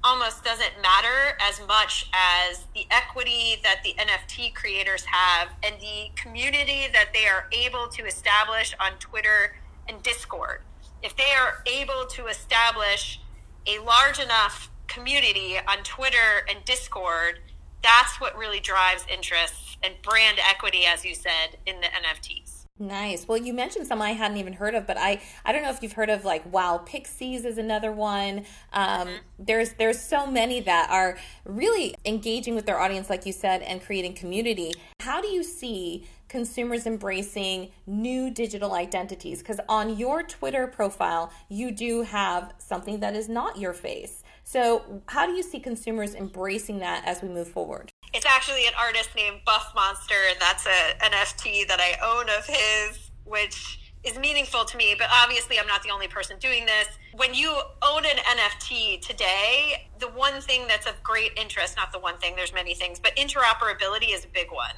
almost 0.05 0.45
doesn't 0.45 0.83
matter 0.83 1.39
as 1.41 1.61
much 1.67 2.11
as 2.13 2.67
the 2.75 2.87
equity 2.91 3.57
that 3.63 3.83
the 3.85 3.95
NFT 3.95 4.55
creators 4.55 5.05
have 5.05 5.51
and 5.63 5.81
the 5.81 6.11
community 6.17 6.87
that 6.93 7.11
they 7.13 7.27
are 7.27 7.49
able 7.53 7.87
to 7.89 8.05
establish 8.05 8.75
on 8.81 8.93
Twitter 8.99 9.57
and 9.89 10.03
Discord. 10.03 10.63
If 11.03 11.17
they 11.17 11.33
are 11.39 11.63
able 11.67 12.07
to 12.11 12.27
establish 12.27 13.21
a 13.67 13.79
large 13.79 14.19
enough 14.19 14.71
community 14.89 15.57
on 15.59 15.85
Twitter 15.85 16.45
and 16.49 16.65
Discord, 16.65 17.39
that's 17.83 18.21
what 18.21 18.37
really 18.37 18.61
drives 18.61 19.05
interest 19.13 19.79
and 19.83 19.95
brand 20.03 20.39
equity, 20.39 20.85
as 20.87 21.05
you 21.05 21.15
said, 21.15 21.59
in 21.67 21.81
the 21.81 21.87
NFTs. 21.87 22.52
Nice. 22.83 23.29
Well, 23.29 23.39
you 23.39 23.53
mentioned 23.53 23.87
some 23.87 24.03
I 24.03 24.11
hadn't 24.11 24.39
even 24.39 24.55
heard 24.55 24.75
of, 24.75 24.89
but 24.89 24.97
I 24.99 25.21
I 25.45 25.53
don't 25.53 25.63
know 25.63 25.71
if 25.71 25.83
you've 25.83 25.93
heard 25.93 26.11
of 26.11 26.25
like 26.25 26.51
Wow 26.53 26.79
Pixies 26.79 27.45
is 27.45 27.57
another 27.57 27.93
one. 27.93 28.45
Um, 28.73 29.07
mm-hmm. 29.09 29.17
There's 29.39 29.75
there's 29.75 30.01
so 30.01 30.27
many 30.27 30.59
that 30.61 30.91
are 30.91 31.17
really 31.45 31.95
engaging 32.05 32.57
with 32.57 32.67
their 32.67 32.81
audience, 32.81 33.09
like 33.09 33.25
you 33.25 33.33
said, 33.33 33.63
and 33.63 33.81
creating 33.81 34.15
community. 34.15 34.73
How 35.01 35.21
do 35.21 35.29
you 35.29 35.45
see 35.45 36.09
consumers 36.29 36.85
embracing 36.85 37.71
new 37.87 38.31
digital 38.31 38.73
identities? 38.73 39.39
Because 39.39 39.61
on 39.69 39.97
your 39.97 40.25
Twitter 40.25 40.67
profile, 40.67 41.31
you 41.49 41.71
do 41.71 42.03
have 42.03 42.53
something 42.59 42.99
that 42.99 43.15
is 43.15 43.29
not 43.29 43.59
your 43.59 43.75
face. 43.75 44.25
So, 44.43 45.03
how 45.07 45.27
do 45.27 45.33
you 45.33 45.45
see 45.45 45.61
consumers 45.61 46.15
embracing 46.15 46.81
that 46.81 47.05
as 47.07 47.23
we 47.23 47.29
move 47.29 47.49
forward? 47.49 47.92
It's 48.15 48.27
actually 48.27 48.67
an 48.67 48.75
artist 48.79 49.11
named 49.17 49.41
Buff 49.47 49.73
Monster, 49.75 50.15
and 50.31 50.39
that's 50.39 50.67
a 50.67 50.99
NFT 51.03 51.67
that 51.69 51.81
I 51.81 51.97
own 52.05 52.29
of 52.29 52.47
his, 52.47 53.11
which 53.25 53.79
is 54.05 54.19
meaningful 54.19 54.65
to 54.67 54.77
me. 54.77 54.95
But 54.99 55.09
obviously, 55.11 55.59
I'm 55.59 55.67
not 55.67 55.83
the 55.83 55.91
only 55.91 56.09
person 56.09 56.37
doing 56.39 56.67
this. 56.67 56.89
When 57.15 57.33
you 57.33 57.59
own 57.81 58.05
an 58.05 58.17
NFT 58.19 59.01
today, 59.01 59.89
the 59.99 60.09
one 60.09 60.43
thing 60.43 60.67
that's 60.67 60.87
of 60.87 61.03
great 61.03 61.33
interest, 61.37 61.77
not 61.77 61.91
the 61.93 61.99
one 61.99 62.19
thing, 62.19 62.37
there's 62.37 62.53
many 62.53 62.75
things, 62.75 63.01
but 63.01 63.17
interoperability 63.17 64.15
is 64.15 64.25
a 64.25 64.29
big 64.29 64.53
one. 64.53 64.75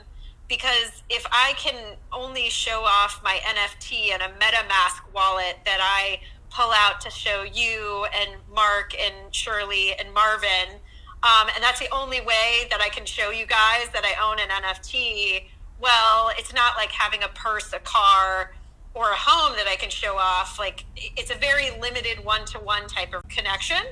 Because 0.49 1.03
if 1.09 1.27
I 1.33 1.55
can 1.57 1.97
only 2.13 2.51
show 2.51 2.83
off 2.83 3.21
my 3.25 3.41
NFT 3.45 4.15
in 4.15 4.21
a 4.21 4.29
MetaMask 4.29 5.13
wallet 5.13 5.57
that 5.65 5.81
I 5.81 6.21
pull 6.55 6.71
out 6.73 7.01
to 7.01 7.11
show 7.11 7.43
you 7.43 8.07
and 8.15 8.31
Mark 8.55 8.95
and 8.99 9.35
Shirley 9.35 9.95
and 9.95 10.13
Marvin. 10.15 10.81
Um, 11.25 11.49
and 11.55 11.65
that's 11.65 11.81
the 11.81 11.89
only 11.91 12.21
way 12.21 12.67
that 12.71 12.83
I 12.83 12.91
can 12.91 13.07
show 13.07 13.31
you 13.31 13.47
guys 13.47 13.89
that 13.95 14.05
I 14.05 14.15
own 14.23 14.39
an 14.39 14.51
NFT. 14.51 15.45
Well, 15.81 16.31
it's 16.37 16.53
not 16.53 16.77
like 16.77 16.91
having 16.91 17.23
a 17.23 17.29
purse, 17.29 17.73
a 17.73 17.79
car, 17.79 18.53
or 18.93 19.11
a 19.11 19.17
home 19.17 19.57
that 19.57 19.67
I 19.67 19.77
can 19.77 19.89
show 19.89 20.17
off. 20.19 20.59
Like 20.59 20.85
it's 20.97 21.31
a 21.31 21.35
very 21.35 21.71
limited 21.81 22.23
one 22.25 22.45
to 22.47 22.59
one 22.59 22.87
type 22.89 23.15
of 23.15 23.27
connection. 23.29 23.83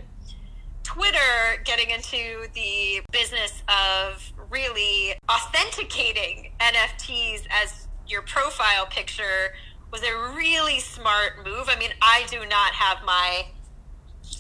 Twitter 0.83 1.63
getting 1.65 1.91
into 1.91 2.49
the 2.55 3.01
business 3.11 3.63
of 3.69 4.31
really 4.51 5.15
authenticating 5.31 6.53
NFTs 6.61 7.47
as 7.51 7.89
your 8.07 8.23
profile 8.23 8.85
picture 8.87 9.55
was 9.91 10.03
a 10.03 10.35
really 10.35 10.81
smart 10.81 11.45
move. 11.45 11.69
I 11.69 11.79
mean, 11.79 11.93
I 12.03 12.27
do 12.29 12.41
not 12.41 12.73
have 12.73 12.99
my 13.07 13.47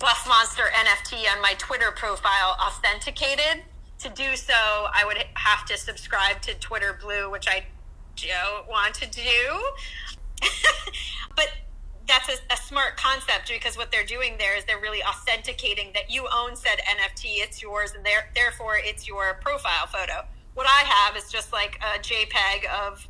Buff 0.03 0.27
Monster 0.27 0.65
NFT 0.75 1.33
on 1.33 1.41
my 1.41 1.55
Twitter 1.59 1.93
profile 1.95 2.57
authenticated. 2.61 3.63
To 4.01 4.09
do 4.09 4.35
so, 4.35 4.53
I 4.53 5.05
would 5.07 5.17
have 5.35 5.65
to 5.67 5.79
subscribe 5.79 6.43
to 6.43 6.55
Twitter 6.55 6.99
Blue, 7.01 7.31
which 7.31 7.47
I 7.47 7.67
don't 8.17 8.69
want 8.69 8.97
to 8.97 9.09
do. 9.09 10.43
but 11.37 11.51
that's 12.09 12.29
a, 12.29 12.53
a, 12.53 12.57
smart 12.57 12.97
concept 12.97 13.49
because 13.49 13.77
what 13.77 13.93
they're 13.93 14.05
doing 14.05 14.35
there 14.39 14.57
is 14.57 14.65
they're 14.65 14.81
really 14.81 15.05
authenticating 15.05 15.93
that 15.95 16.11
you 16.11 16.27
own 16.35 16.57
said 16.57 16.81
NFT, 16.81 17.37
it's 17.37 17.63
yours, 17.63 17.93
and 17.93 18.05
therefore 18.35 18.79
it's 18.79 19.07
your 19.07 19.35
profile 19.35 19.87
photo. 19.87 20.25
What 20.55 20.67
I 20.67 20.83
have 20.85 21.17
is 21.17 21.31
just 21.31 21.53
like 21.53 21.79
a 21.81 22.01
JPEG 22.01 22.69
of 22.89 23.07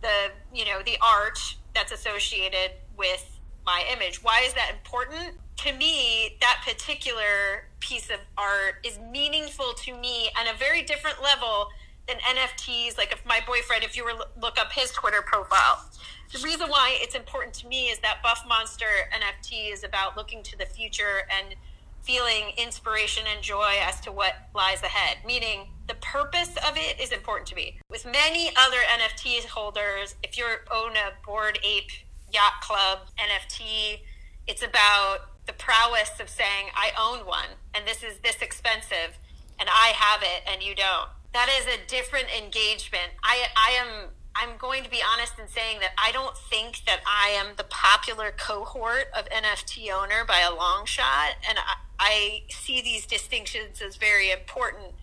the 0.00 0.32
you 0.52 0.64
know 0.64 0.82
the 0.84 0.96
art 1.00 1.38
that's 1.72 1.92
associated 1.92 2.72
with 2.96 3.38
my 3.64 3.84
image. 3.92 4.24
Why 4.24 4.42
is 4.44 4.54
that 4.54 4.72
important? 4.72 5.36
To 5.58 5.72
me, 5.72 6.38
that 6.40 6.62
particular 6.66 7.68
piece 7.80 8.10
of 8.10 8.18
art 8.36 8.84
is 8.84 8.98
meaningful 8.98 9.74
to 9.74 9.94
me 9.96 10.30
on 10.38 10.52
a 10.52 10.56
very 10.58 10.82
different 10.82 11.22
level 11.22 11.68
than 12.08 12.16
NFTs. 12.18 12.98
Like 12.98 13.12
if 13.12 13.24
my 13.24 13.40
boyfriend, 13.46 13.84
if 13.84 13.96
you 13.96 14.04
were 14.04 14.14
look 14.40 14.58
up 14.58 14.72
his 14.72 14.90
Twitter 14.90 15.22
profile, 15.22 15.84
the 16.32 16.38
reason 16.42 16.68
why 16.68 16.96
it's 17.00 17.14
important 17.14 17.54
to 17.56 17.68
me 17.68 17.90
is 17.90 17.98
that 18.00 18.22
Buff 18.22 18.44
Monster 18.48 18.86
NFT 19.12 19.72
is 19.72 19.84
about 19.84 20.16
looking 20.16 20.42
to 20.44 20.58
the 20.58 20.66
future 20.66 21.28
and 21.30 21.54
feeling 22.02 22.52
inspiration 22.56 23.24
and 23.32 23.42
joy 23.42 23.74
as 23.80 24.00
to 24.00 24.10
what 24.10 24.34
lies 24.54 24.82
ahead. 24.82 25.18
Meaning, 25.24 25.68
the 25.86 25.94
purpose 25.94 26.50
of 26.68 26.76
it 26.76 27.00
is 27.00 27.12
important 27.12 27.46
to 27.48 27.54
me. 27.54 27.78
With 27.88 28.04
many 28.04 28.48
other 28.56 28.78
NFT 28.78 29.44
holders, 29.46 30.16
if 30.22 30.36
you 30.36 30.46
own 30.74 30.92
a 30.92 31.12
Bored 31.24 31.58
Ape 31.62 31.90
Yacht 32.32 32.60
Club 32.62 33.00
NFT, 33.18 34.00
it's 34.46 34.62
about 34.62 35.31
the 35.46 35.52
prowess 35.52 36.20
of 36.20 36.28
saying, 36.28 36.70
I 36.74 36.90
own 36.98 37.26
one, 37.26 37.58
and 37.74 37.86
this 37.86 38.02
is 38.02 38.18
this 38.22 38.36
expensive, 38.40 39.18
and 39.58 39.68
I 39.68 39.92
have 39.94 40.22
it, 40.22 40.42
and 40.46 40.62
you 40.62 40.74
don't. 40.74 41.08
That 41.32 41.48
is 41.60 41.66
a 41.66 41.78
different 41.88 42.26
engagement. 42.36 43.12
I, 43.24 43.46
I 43.56 43.70
am 43.80 44.10
I'm 44.34 44.56
going 44.56 44.82
to 44.82 44.90
be 44.90 45.00
honest 45.02 45.38
in 45.38 45.48
saying 45.48 45.80
that 45.80 45.92
I 45.98 46.10
don't 46.12 46.36
think 46.36 46.84
that 46.86 47.00
I 47.06 47.28
am 47.30 47.54
the 47.56 47.64
popular 47.64 48.32
cohort 48.36 49.06
of 49.16 49.28
NFT 49.28 49.92
owner 49.92 50.24
by 50.26 50.40
a 50.40 50.54
long 50.54 50.86
shot. 50.86 51.34
And 51.48 51.58
I, 51.58 51.74
I 51.98 52.42
see 52.48 52.80
these 52.80 53.06
distinctions 53.06 53.82
as 53.82 53.96
very 53.96 54.30
important, 54.30 54.94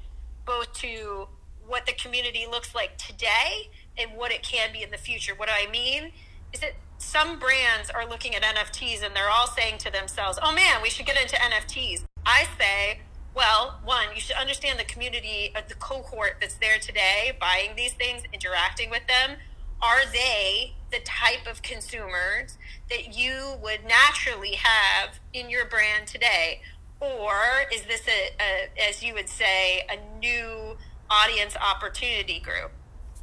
both 0.45 0.73
to 0.79 1.27
what 1.67 1.85
the 1.85 1.93
community 1.93 2.45
looks 2.49 2.73
like 2.73 2.97
today 2.97 3.69
and 3.97 4.11
what 4.17 4.31
it 4.31 4.41
can 4.41 4.73
be 4.73 4.81
in 4.81 4.89
the 4.89 4.97
future. 4.97 5.33
What 5.35 5.47
do 5.47 5.53
I 5.55 5.69
mean? 5.69 6.11
Is 6.51 6.61
that 6.61 6.73
some 6.99 7.39
brands 7.39 7.89
are 7.89 8.07
looking 8.07 8.35
at 8.35 8.43
NFTs 8.43 9.03
and 9.03 9.15
they're 9.15 9.29
all 9.29 9.47
saying 9.47 9.77
to 9.79 9.91
themselves, 9.91 10.37
oh 10.43 10.53
man, 10.53 10.81
we 10.81 10.89
should 10.89 11.05
get 11.05 11.19
into 11.19 11.35
NFTs. 11.37 12.03
I 12.25 12.45
say, 12.59 12.99
well, 13.33 13.79
one, 13.85 14.07
you 14.13 14.21
should 14.21 14.35
understand 14.35 14.77
the 14.77 14.83
community, 14.83 15.51
uh, 15.55 15.61
the 15.67 15.75
cohort 15.75 16.37
that's 16.41 16.55
there 16.55 16.77
today, 16.77 17.31
buying 17.39 17.75
these 17.75 17.93
things, 17.93 18.23
interacting 18.33 18.89
with 18.89 19.03
them. 19.07 19.37
Are 19.81 20.01
they 20.11 20.73
the 20.91 20.99
type 20.99 21.47
of 21.49 21.61
consumers 21.61 22.57
that 22.89 23.17
you 23.17 23.55
would 23.63 23.85
naturally 23.87 24.55
have 24.55 25.19
in 25.31 25.49
your 25.49 25.65
brand 25.65 26.05
today? 26.05 26.61
Or 26.99 27.33
is 27.73 27.83
this 27.83 28.01
a, 28.09 28.33
a 28.41 28.89
as 28.89 29.01
you 29.01 29.13
would 29.13 29.29
say, 29.29 29.87
a 29.89 30.19
new 30.19 30.75
audience 31.09 31.55
opportunity 31.55 32.41
group? 32.41 32.71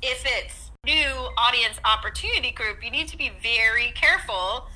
If 0.00 0.24
it's 0.24 0.65
new 0.86 1.28
audience 1.36 1.78
opportunity 1.84 2.52
group, 2.52 2.82
you 2.82 2.90
need 2.90 3.08
to 3.08 3.18
be 3.18 3.32
very 3.42 3.92
careful 3.94 4.68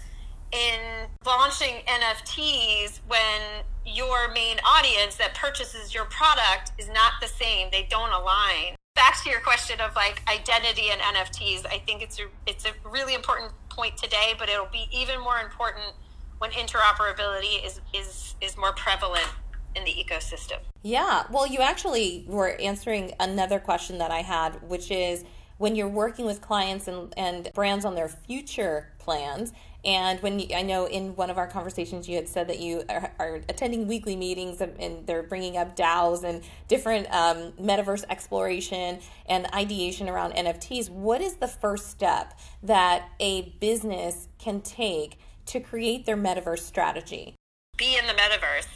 in 0.53 1.07
launching 1.25 1.77
NFTs 1.87 2.99
when 3.07 3.65
your 3.87 4.31
main 4.33 4.59
audience 4.67 5.15
that 5.17 5.35
purchases 5.35 5.95
your 5.95 6.05
product 6.07 6.73
is 6.79 6.89
not 6.89 7.13
the 7.23 7.29
same. 7.29 7.69
They 7.71 7.87
don't 7.89 8.13
align. 8.13 8.75
Back 8.97 9.23
to 9.23 9.31
your 9.31 9.41
question 9.41 9.81
of 9.81 9.95
like 9.95 10.21
identity 10.29 10.89
and 10.91 11.01
NFTs, 11.01 11.65
I 11.67 11.79
think 11.79 12.03
it's 12.03 12.19
a 12.19 12.25
it's 12.47 12.65
a 12.67 12.73
really 12.85 13.15
important 13.15 13.53
point 13.71 13.97
today, 13.97 14.35
but 14.37 14.49
it'll 14.49 14.67
be 14.67 14.89
even 14.93 15.21
more 15.21 15.39
important 15.39 15.95
when 16.39 16.51
interoperability 16.51 17.65
is 17.65 17.81
is 17.95 18.35
is 18.41 18.57
more 18.57 18.73
prevalent 18.73 19.29
in 19.77 19.85
the 19.85 19.93
ecosystem. 19.93 20.59
Yeah. 20.83 21.25
Well, 21.31 21.47
you 21.47 21.61
actually 21.61 22.25
were 22.27 22.57
answering 22.61 23.13
another 23.21 23.61
question 23.61 23.99
that 23.99 24.11
I 24.11 24.23
had, 24.23 24.61
which 24.69 24.91
is 24.91 25.25
when 25.61 25.77
you're 25.77 25.89
working 25.89 26.25
with 26.25 26.41
clients 26.41 26.89
and, 26.89 27.13
and 27.19 27.51
brands 27.53 27.85
on 27.85 27.95
their 27.95 28.09
future 28.09 28.89
plans, 28.99 29.53
and 29.85 30.19
when 30.23 30.39
you, 30.39 30.47
I 30.57 30.63
know 30.63 30.87
in 30.87 31.15
one 31.17 31.29
of 31.29 31.37
our 31.37 31.47
conversations 31.47 32.09
you 32.09 32.17
had 32.17 32.27
said 32.29 32.49
that 32.49 32.61
you 32.61 32.83
are, 32.89 33.13
are 33.19 33.35
attending 33.47 33.87
weekly 33.87 34.17
meetings 34.17 34.63
and 34.63 35.07
they're 35.07 35.23
bringing 35.23 35.59
up 35.59 35.77
DAOs 35.77 36.25
and 36.25 36.43
different 36.67 37.13
um, 37.13 37.53
metaverse 37.61 38.05
exploration 38.09 39.01
and 39.27 39.47
ideation 39.55 40.09
around 40.09 40.33
NFTs. 40.33 40.89
What 40.89 41.21
is 41.21 41.35
the 41.35 41.49
first 41.49 41.91
step 41.91 42.39
that 42.63 43.11
a 43.21 43.55
business 43.61 44.29
can 44.39 44.63
take 44.63 45.19
to 45.45 45.61
create 45.61 46.07
their 46.07 46.17
metaverse 46.17 46.61
strategy? 46.61 47.35
Be 47.77 47.99
in 47.99 48.07
the 48.07 48.15
metaverse. 48.15 48.67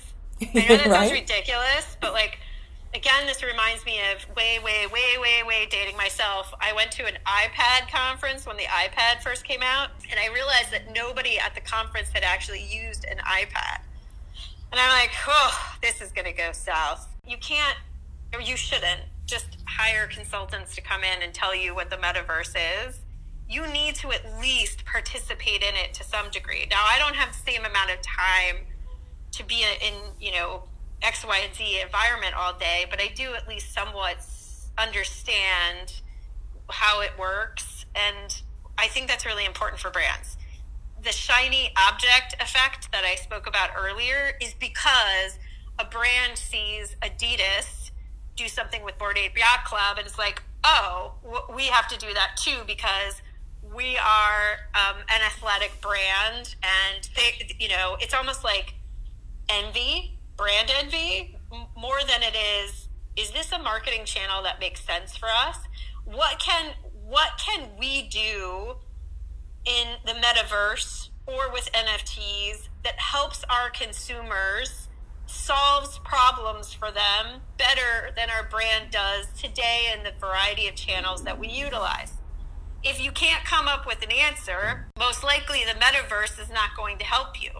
I 0.54 0.68
know 0.68 0.76
that 0.76 0.86
right? 0.86 1.08
sounds 1.08 1.12
ridiculous, 1.12 1.96
but 2.02 2.12
like 2.12 2.40
again, 2.94 3.26
this 3.26 3.42
reminds 3.42 3.84
me 3.84 4.00
of 4.12 4.24
way, 4.36 4.58
way, 4.62 4.86
way, 4.86 5.18
way, 5.20 5.42
way 5.46 5.66
dating 5.68 5.96
myself. 5.96 6.54
I 6.60 6.72
went 6.72 6.92
to 6.92 7.06
an 7.06 7.18
iPad 7.26 7.90
conference 7.90 8.46
when 8.46 8.56
the 8.56 8.64
iPad 8.64 9.22
first 9.22 9.44
came 9.44 9.62
out, 9.62 9.90
and 10.10 10.18
I 10.20 10.32
realized 10.32 10.72
that 10.72 10.92
nobody 10.94 11.38
at 11.38 11.54
the 11.54 11.60
conference 11.60 12.10
had 12.10 12.22
actually 12.22 12.62
used 12.62 13.04
an 13.04 13.18
iPad. 13.18 13.80
And 14.70 14.80
I'm 14.80 14.90
like, 15.00 15.10
oh, 15.28 15.76
this 15.82 16.00
is 16.00 16.12
going 16.12 16.26
to 16.26 16.32
go 16.32 16.52
south. 16.52 17.08
You 17.26 17.36
can't, 17.38 17.78
or 18.32 18.40
you 18.40 18.56
shouldn't, 18.56 19.02
just 19.26 19.46
hire 19.66 20.06
consultants 20.06 20.74
to 20.74 20.80
come 20.80 21.02
in 21.02 21.22
and 21.22 21.32
tell 21.32 21.54
you 21.54 21.74
what 21.74 21.90
the 21.90 21.96
metaverse 21.96 22.54
is. 22.86 23.00
You 23.48 23.66
need 23.66 23.94
to 23.96 24.12
at 24.12 24.40
least 24.40 24.84
participate 24.84 25.62
in 25.62 25.74
it 25.74 25.94
to 25.94 26.04
some 26.04 26.30
degree. 26.30 26.66
Now, 26.70 26.84
I 26.88 26.98
don't 26.98 27.14
have 27.14 27.32
the 27.32 27.50
same 27.50 27.64
amount 27.64 27.90
of 27.90 27.98
time 28.02 28.66
to 29.32 29.44
be 29.44 29.62
in, 29.62 29.94
you 30.20 30.32
know, 30.32 30.64
X, 31.04 31.24
Y, 31.26 31.40
and 31.44 31.54
Z 31.54 31.80
environment 31.80 32.34
all 32.34 32.54
day, 32.54 32.86
but 32.88 33.00
I 33.00 33.08
do 33.14 33.34
at 33.34 33.46
least 33.46 33.72
somewhat 33.72 34.16
understand 34.78 36.00
how 36.70 37.00
it 37.00 37.12
works. 37.18 37.84
And 37.94 38.42
I 38.78 38.88
think 38.88 39.08
that's 39.08 39.26
really 39.26 39.44
important 39.44 39.80
for 39.80 39.90
brands. 39.90 40.36
The 41.02 41.12
shiny 41.12 41.72
object 41.76 42.34
effect 42.40 42.90
that 42.92 43.04
I 43.04 43.14
spoke 43.16 43.46
about 43.46 43.70
earlier 43.78 44.32
is 44.40 44.54
because 44.54 45.38
a 45.78 45.84
brand 45.84 46.38
sees 46.38 46.96
Adidas 47.02 47.90
do 48.36 48.48
something 48.48 48.82
with 48.82 48.98
Bored 48.98 49.18
Ape 49.18 49.36
Yacht 49.36 49.64
Club 49.64 49.98
and 49.98 50.06
it's 50.06 50.18
like, 50.18 50.42
oh, 50.64 51.14
we 51.54 51.64
have 51.64 51.86
to 51.88 51.98
do 51.98 52.12
that 52.14 52.36
too 52.36 52.62
because 52.66 53.22
we 53.74 53.96
are 53.98 54.58
um, 54.74 54.96
an 55.08 55.20
athletic 55.22 55.80
brand 55.80 56.54
and 56.62 57.08
they, 57.16 57.54
you 57.58 57.68
know, 57.68 57.96
it's 58.00 58.14
almost 58.14 58.42
like 58.42 58.74
envy 59.48 60.13
brand 60.36 60.70
envy 60.76 61.36
more 61.76 62.00
than 62.06 62.22
it 62.22 62.36
is 62.36 62.88
is 63.16 63.30
this 63.30 63.52
a 63.52 63.58
marketing 63.58 64.04
channel 64.04 64.42
that 64.42 64.58
makes 64.58 64.84
sense 64.84 65.16
for 65.16 65.28
us 65.28 65.58
what 66.04 66.38
can 66.38 66.72
what 67.06 67.38
can 67.38 67.68
we 67.78 68.08
do 68.08 68.76
in 69.64 69.96
the 70.04 70.12
metaverse 70.12 71.08
or 71.26 71.50
with 71.50 71.70
NFTs 71.72 72.68
that 72.82 72.98
helps 72.98 73.44
our 73.48 73.70
consumers 73.70 74.88
solves 75.26 75.98
problems 76.04 76.72
for 76.72 76.90
them 76.90 77.40
better 77.56 78.10
than 78.14 78.28
our 78.30 78.48
brand 78.48 78.90
does 78.90 79.26
today 79.40 79.86
in 79.96 80.04
the 80.04 80.12
variety 80.20 80.68
of 80.68 80.74
channels 80.74 81.24
that 81.24 81.38
we 81.38 81.48
utilize. 81.48 82.12
If 82.82 83.02
you 83.02 83.10
can't 83.10 83.44
come 83.44 83.66
up 83.66 83.86
with 83.86 84.02
an 84.02 84.12
answer, 84.12 84.88
most 84.98 85.24
likely 85.24 85.64
the 85.64 85.78
metaverse 85.80 86.40
is 86.40 86.50
not 86.50 86.76
going 86.76 86.98
to 86.98 87.04
help 87.04 87.42
you. 87.42 87.50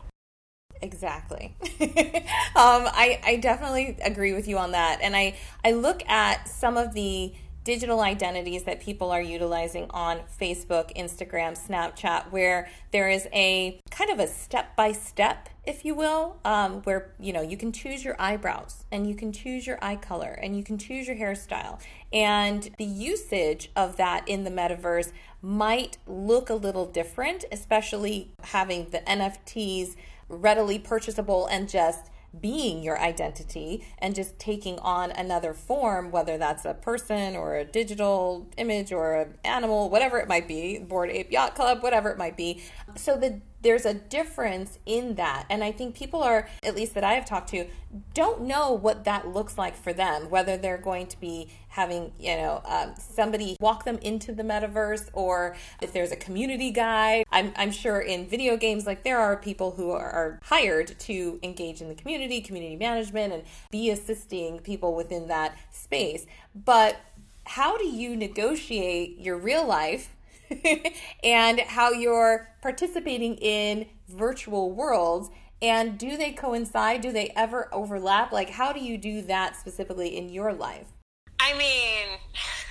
Exactly. 0.84 1.56
um, 1.80 2.84
I, 2.92 3.18
I 3.24 3.36
definitely 3.36 3.96
agree 4.02 4.34
with 4.34 4.46
you 4.46 4.58
on 4.58 4.72
that. 4.72 4.98
And 5.00 5.16
I, 5.16 5.36
I 5.64 5.72
look 5.72 6.06
at 6.06 6.46
some 6.46 6.76
of 6.76 6.92
the 6.92 7.32
digital 7.64 8.00
identities 8.00 8.64
that 8.64 8.82
people 8.82 9.10
are 9.10 9.22
utilizing 9.22 9.86
on 9.90 10.20
Facebook, 10.38 10.94
Instagram, 10.94 11.58
Snapchat, 11.58 12.30
where 12.30 12.68
there 12.92 13.08
is 13.08 13.26
a 13.32 13.80
kind 13.90 14.10
of 14.10 14.18
a 14.18 14.26
step 14.26 14.76
by 14.76 14.92
step, 14.92 15.48
if 15.64 15.86
you 15.86 15.94
will, 15.94 16.36
um, 16.44 16.82
where 16.82 17.14
you 17.18 17.32
know 17.32 17.40
you 17.40 17.56
can 17.56 17.72
choose 17.72 18.04
your 18.04 18.14
eyebrows 18.18 18.84
and 18.92 19.08
you 19.08 19.14
can 19.14 19.32
choose 19.32 19.66
your 19.66 19.78
eye 19.80 19.96
color 19.96 20.38
and 20.42 20.54
you 20.58 20.62
can 20.62 20.76
choose 20.76 21.06
your 21.06 21.16
hairstyle, 21.16 21.80
and 22.12 22.68
the 22.76 22.84
usage 22.84 23.70
of 23.74 23.96
that 23.96 24.28
in 24.28 24.44
the 24.44 24.50
metaverse 24.50 25.10
might 25.40 25.96
look 26.06 26.50
a 26.50 26.54
little 26.54 26.86
different, 26.86 27.46
especially 27.50 28.30
having 28.42 28.90
the 28.90 28.98
NFTs 29.00 29.96
readily 30.28 30.78
purchasable 30.78 31.47
and 31.47 31.69
just 31.69 32.11
being 32.40 32.83
your 32.83 32.99
identity 33.00 33.85
and 33.99 34.14
just 34.14 34.38
taking 34.38 34.78
on 34.81 35.11
another 35.12 35.52
form, 35.52 36.11
whether 36.11 36.37
that's 36.37 36.65
a 36.65 36.75
person 36.75 37.37
or 37.37 37.56
a 37.56 37.65
digital 37.65 38.49
image 38.56 38.93
or 38.93 39.15
an 39.15 39.39
animal, 39.45 39.89
whatever 39.89 40.19
it 40.19 40.28
might 40.28 40.49
be, 40.49 40.78
Bored 40.78 41.10
Ape 41.10 41.30
Yacht 41.30 41.54
Club, 41.54 41.82
whatever 41.82 42.10
it 42.10 42.19
might 42.19 42.37
be. 42.37 42.63
So 42.97 43.17
the 43.17 43.41
there's 43.65 43.87
a 43.87 43.95
difference 43.95 44.78
in 44.87 45.15
that. 45.15 45.47
And 45.49 45.65
I 45.65 45.73
think 45.73 45.97
people 45.97 46.23
are, 46.23 46.47
at 46.63 46.76
least 46.76 46.95
that 46.95 47.02
I 47.02 47.15
have 47.15 47.25
talked 47.25 47.49
to, 47.49 47.67
don't 48.13 48.43
know 48.43 48.73
what 48.73 49.04
that 49.04 49.26
looks 49.26 49.56
like 49.56 49.75
for 49.75 49.93
them, 49.93 50.28
whether 50.28 50.56
they're 50.58 50.76
going 50.76 51.06
to 51.08 51.19
be 51.19 51.49
having, 51.75 52.13
you 52.21 52.37
know, 52.37 52.63
um, 52.67 52.95
somebody 52.97 53.56
walk 53.58 53.84
them 53.84 53.99
into 53.99 54.32
the 54.32 54.45
metaverse 54.45 55.08
or 55.13 55.56
if 55.82 55.93
there's 55.93 56.13
a 56.13 56.17
community 56.17 56.71
guide. 56.71 57.25
I'm, 57.32 57.52
I'm 57.56 57.73
sure 57.73 58.00
in 58.00 58.28
video 58.28 58.56
games, 58.56 58.87
like 58.87 59.02
there 59.02 59.19
are 59.19 59.37
people 59.37 59.73
who 59.73 59.91
are, 59.91 60.08
are 60.08 60.41
hired 60.45 60.97
to 61.00 61.41
engage 61.43 61.80
in 61.80 61.89
the 61.89 61.97
community, 61.97 62.41
community 62.41 62.76
management, 62.76 63.32
and 63.32 63.43
be 63.73 63.91
assisting 63.91 64.60
people 64.60 64.95
within 64.95 65.26
that 65.26 65.58
space. 65.73 66.26
But 66.54 66.97
how 67.45 67.76
do 67.76 67.89
you 67.89 68.15
negotiate 68.15 69.19
your 69.19 69.37
real 69.37 69.67
life 69.67 70.15
and 71.25 71.58
how 71.58 71.91
you're 71.91 72.54
participating 72.63 73.34
in 73.39 73.87
virtual 74.08 74.71
worlds 74.71 75.28
and 75.60 75.99
do 75.99 76.17
they 76.17 76.30
coincide 76.30 77.00
do 77.00 77.10
they 77.10 77.32
ever 77.34 77.69
overlap 77.73 78.30
like 78.32 78.50
how 78.50 78.73
do 78.73 78.80
you 78.80 78.99
do 78.99 79.23
that 79.23 79.56
specifically 79.56 80.15
in 80.15 80.28
your 80.28 80.52
life 80.52 80.94
i 81.40 81.56
mean 81.56 82.18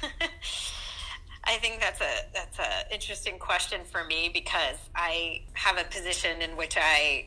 i 1.45 1.57
think 1.57 1.79
that's 1.79 2.01
a 2.01 2.13
that's 2.33 2.59
a 2.59 2.93
interesting 2.93 3.37
question 3.37 3.81
for 3.85 4.03
me 4.05 4.29
because 4.33 4.77
i 4.95 5.41
have 5.53 5.77
a 5.77 5.83
position 5.85 6.41
in 6.41 6.55
which 6.57 6.75
i 6.77 7.25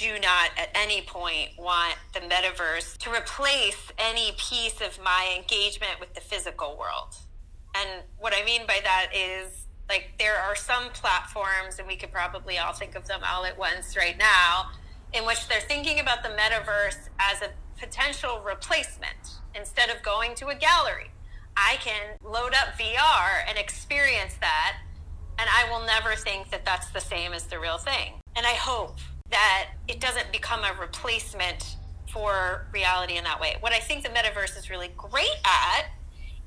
do 0.00 0.14
not 0.14 0.50
at 0.56 0.70
any 0.74 1.02
point 1.02 1.50
want 1.58 1.94
the 2.14 2.20
metaverse 2.20 2.96
to 2.96 3.12
replace 3.12 3.92
any 3.98 4.32
piece 4.38 4.80
of 4.80 4.98
my 5.04 5.36
engagement 5.36 5.92
with 6.00 6.14
the 6.14 6.22
physical 6.22 6.78
world. 6.78 7.14
And 7.74 8.02
what 8.18 8.32
i 8.34 8.42
mean 8.44 8.66
by 8.66 8.80
that 8.82 9.08
is 9.14 9.66
like 9.90 10.12
there 10.18 10.36
are 10.36 10.54
some 10.54 10.88
platforms, 10.90 11.78
and 11.78 11.86
we 11.86 11.96
could 11.96 12.12
probably 12.12 12.58
all 12.58 12.72
think 12.72 12.94
of 12.94 13.06
them 13.08 13.20
all 13.28 13.44
at 13.44 13.58
once 13.58 13.96
right 13.96 14.16
now, 14.16 14.70
in 15.12 15.26
which 15.26 15.48
they're 15.48 15.60
thinking 15.60 15.98
about 15.98 16.22
the 16.22 16.30
metaverse 16.30 17.08
as 17.18 17.42
a 17.42 17.50
potential 17.78 18.40
replacement 18.46 19.39
instead 19.54 19.90
of 19.90 20.02
going 20.02 20.34
to 20.36 20.48
a 20.48 20.54
gallery. 20.54 21.10
I 21.56 21.76
can 21.80 22.16
load 22.22 22.54
up 22.54 22.78
VR 22.78 23.42
and 23.48 23.58
experience 23.58 24.34
that, 24.40 24.78
and 25.38 25.48
I 25.48 25.70
will 25.70 25.84
never 25.84 26.14
think 26.14 26.50
that 26.50 26.64
that's 26.64 26.90
the 26.90 27.00
same 27.00 27.32
as 27.32 27.44
the 27.44 27.58
real 27.58 27.78
thing. 27.78 28.14
And 28.36 28.46
I 28.46 28.52
hope 28.54 28.98
that 29.30 29.70
it 29.88 30.00
doesn't 30.00 30.32
become 30.32 30.60
a 30.64 30.78
replacement 30.80 31.76
for 32.12 32.66
reality 32.72 33.16
in 33.16 33.24
that 33.24 33.40
way. 33.40 33.56
What 33.60 33.72
I 33.72 33.78
think 33.78 34.02
the 34.02 34.08
metaverse 34.08 34.58
is 34.58 34.70
really 34.70 34.90
great 34.96 35.36
at 35.44 35.86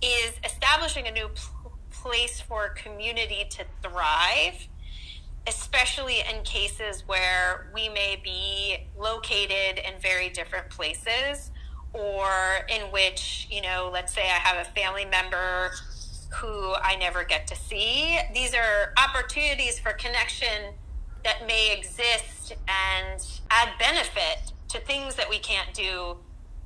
is 0.01 0.33
establishing 0.43 1.07
a 1.07 1.11
new 1.11 1.29
place 1.91 2.41
for 2.41 2.69
community 2.69 3.45
to 3.49 3.63
thrive, 3.81 4.67
especially 5.47 6.19
in 6.19 6.43
cases 6.43 7.03
where 7.07 7.71
we 7.73 7.87
may 7.89 8.19
be 8.21 8.87
located 8.97 9.79
in 9.79 9.99
very 10.01 10.29
different 10.29 10.69
places 10.69 11.51
or 11.93 12.29
in 12.69 12.81
which, 12.91 13.47
you 13.49 13.61
know, 13.61 13.89
let's 13.91 14.13
say 14.13 14.23
I 14.23 14.39
have 14.39 14.65
a 14.65 14.69
family 14.71 15.05
member 15.05 15.71
who 16.33 16.73
I 16.73 16.95
never 16.95 17.23
get 17.23 17.47
to 17.47 17.55
see. 17.55 18.19
These 18.33 18.53
are 18.55 18.93
opportunities 18.97 19.79
for 19.79 19.93
connection 19.93 20.73
that 21.23 21.45
may 21.47 21.75
exist 21.77 22.53
and 22.67 23.25
add 23.49 23.69
benefit 23.79 24.51
to 24.69 24.79
things 24.79 25.15
that 25.15 25.29
we 25.29 25.37
can't 25.37 25.73
do 25.73 26.17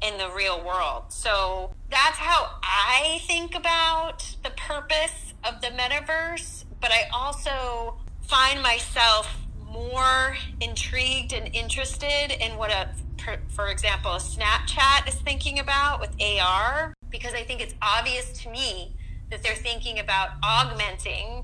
in 0.02 0.18
the 0.18 0.30
real 0.30 0.63
world. 0.63 1.04
So 1.10 1.72
that's 1.90 2.18
how 2.18 2.60
I 2.63 3.20
think 3.28 3.56
about 3.56 4.36
the 4.44 4.52
purpose 4.52 5.34
of 5.44 5.62
the 5.62 5.68
metaverse. 5.68 6.66
But 6.80 6.92
I 6.92 7.10
also 7.13 7.98
find 8.22 8.62
myself 8.62 9.48
more 9.72 10.38
intrigued 10.62 11.34
and 11.34 11.54
interested 11.54 12.32
in 12.32 12.58
what 12.58 12.72
a 12.72 12.90
for 13.50 13.68
example 13.68 14.12
snapchat 14.12 15.08
is 15.08 15.16
thinking 15.16 15.60
about 15.60 16.00
with 16.00 16.16
ar 16.42 16.94
because 17.10 17.34
i 17.34 17.44
think 17.44 17.62
it's 17.62 17.76
obvious 17.82 18.32
to 18.32 18.50
me 18.50 18.96
that 19.30 19.44
they're 19.44 19.56
thinking 19.56 20.00
about 20.00 20.30
augmenting 20.44 21.44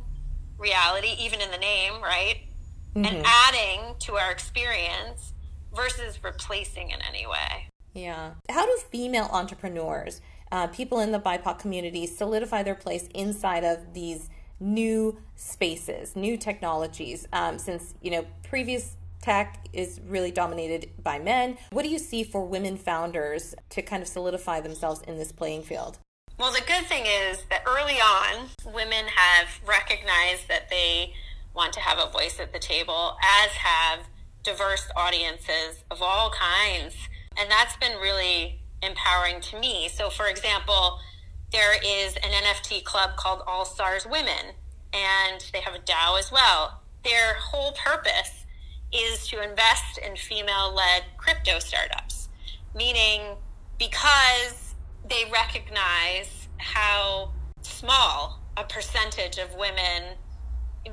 reality 0.58 1.16
even 1.20 1.42
in 1.42 1.52
the 1.52 1.58
name 1.58 2.02
right 2.02 2.42
mm-hmm. 2.96 3.06
and 3.06 3.26
adding 3.26 3.96
to 4.00 4.16
our 4.16 4.32
experience 4.32 5.34
versus 5.76 6.24
replacing 6.24 6.92
in 6.92 7.00
any 7.02 7.26
way 7.26 7.68
Yeah. 7.94 8.32
How 8.50 8.66
do 8.66 8.76
female 8.90 9.30
entrepreneurs, 9.32 10.22
uh, 10.52 10.68
people 10.68 11.00
in 11.00 11.12
the 11.12 11.20
BIPOC 11.20 11.60
community, 11.60 12.08
solidify 12.08 12.64
their 12.64 12.76
place 12.76 13.08
inside 13.14 13.64
of 13.64 13.94
these 13.94 14.30
new 14.60 15.20
spaces, 15.36 16.16
new 16.16 16.38
technologies? 16.38 17.28
Um, 17.34 17.60
since, 17.60 17.94
you 18.02 18.12
know, 18.12 18.26
previous 18.50 18.98
tech 19.24 19.66
is 19.74 20.00
really 20.08 20.32
dominated 20.32 20.92
by 21.02 21.18
men. 21.18 21.58
What 21.72 21.84
do 21.84 21.90
you 21.90 21.98
see 21.98 22.24
for 22.24 22.46
women 22.46 22.78
founders 22.78 23.56
to 23.70 23.82
kind 23.82 24.04
of 24.04 24.10
solidify 24.10 24.62
themselves 24.62 25.02
in 25.08 25.18
this 25.18 25.32
playing 25.32 25.64
field? 25.64 25.98
Well, 26.38 26.52
the 26.52 26.62
good 26.62 26.86
thing 26.86 27.06
is 27.06 27.44
that 27.50 27.64
early 27.66 28.00
on, 28.00 28.50
women 28.66 29.06
have 29.16 29.48
recognized 29.66 30.48
that 30.50 30.70
they 30.70 31.14
want 31.56 31.74
to 31.74 31.80
have 31.80 32.00
a 32.00 32.12
voice 32.12 32.40
at 32.40 32.52
the 32.52 32.60
table, 32.60 33.18
as 33.24 33.52
have 33.52 34.00
diverse 34.44 34.88
audiences 34.96 35.84
of 35.90 36.02
all 36.02 36.32
kinds. 36.32 36.96
And 37.38 37.50
that's 37.50 37.78
been 37.78 37.98
really 38.00 38.60
empowering 38.82 39.40
to 39.42 39.60
me. 39.60 39.90
So, 39.90 40.10
for 40.10 40.28
example, 40.28 41.00
there 41.52 41.76
is 41.86 42.16
an 42.18 42.32
NFT 42.32 42.84
club 42.84 43.16
called 43.16 43.42
All 43.48 43.64
Stars 43.64 44.06
Women, 44.06 44.56
and 44.92 45.46
they 45.54 45.62
have 45.62 45.76
a 45.76 45.80
DAO 45.80 46.20
as 46.20 46.32
well. 46.32 46.82
Their 47.04 47.36
whole 47.36 47.74
purpose 47.74 48.43
is 48.94 49.28
to 49.28 49.42
invest 49.42 49.98
in 49.98 50.16
female 50.16 50.74
led 50.74 51.04
crypto 51.18 51.60
startups, 51.60 52.30
meaning 52.76 53.36
because 53.80 54.76
they 55.10 55.26
recognize 55.32 56.48
how 56.58 57.32
small 57.62 58.40
a 58.56 58.64
percentage 58.64 59.38
of 59.38 59.54
women, 59.56 60.16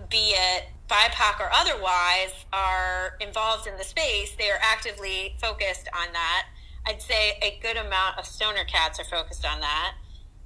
be 0.08 0.34
it 0.34 0.64
BIPOC 0.88 1.40
or 1.40 1.50
otherwise, 1.52 2.46
are 2.52 3.16
involved 3.20 3.66
in 3.66 3.76
the 3.76 3.84
space, 3.84 4.34
they 4.36 4.50
are 4.50 4.58
actively 4.60 5.36
focused 5.40 5.88
on 5.94 6.12
that. 6.12 6.46
I'd 6.86 7.02
say 7.02 7.38
a 7.42 7.58
good 7.62 7.76
amount 7.76 8.18
of 8.18 8.26
stoner 8.26 8.64
cats 8.64 8.98
are 8.98 9.04
focused 9.04 9.46
on 9.46 9.60
that. 9.60 9.94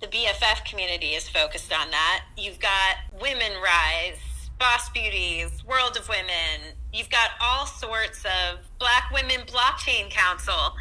The 0.00 0.08
BFF 0.08 0.64
community 0.66 1.14
is 1.14 1.28
focused 1.28 1.72
on 1.72 1.90
that. 1.90 2.24
You've 2.36 2.58
got 2.58 2.96
Women 3.22 3.52
Rise, 3.62 4.18
Boss 4.58 4.90
Beauties, 4.90 5.64
World 5.64 5.96
of 5.96 6.08
Women. 6.08 6.76
You've 6.94 7.10
got 7.10 7.30
all 7.40 7.66
sorts 7.66 8.24
of 8.24 8.60
Black 8.78 9.10
Women 9.12 9.44
Blockchain 9.48 10.08
Council, 10.10 10.76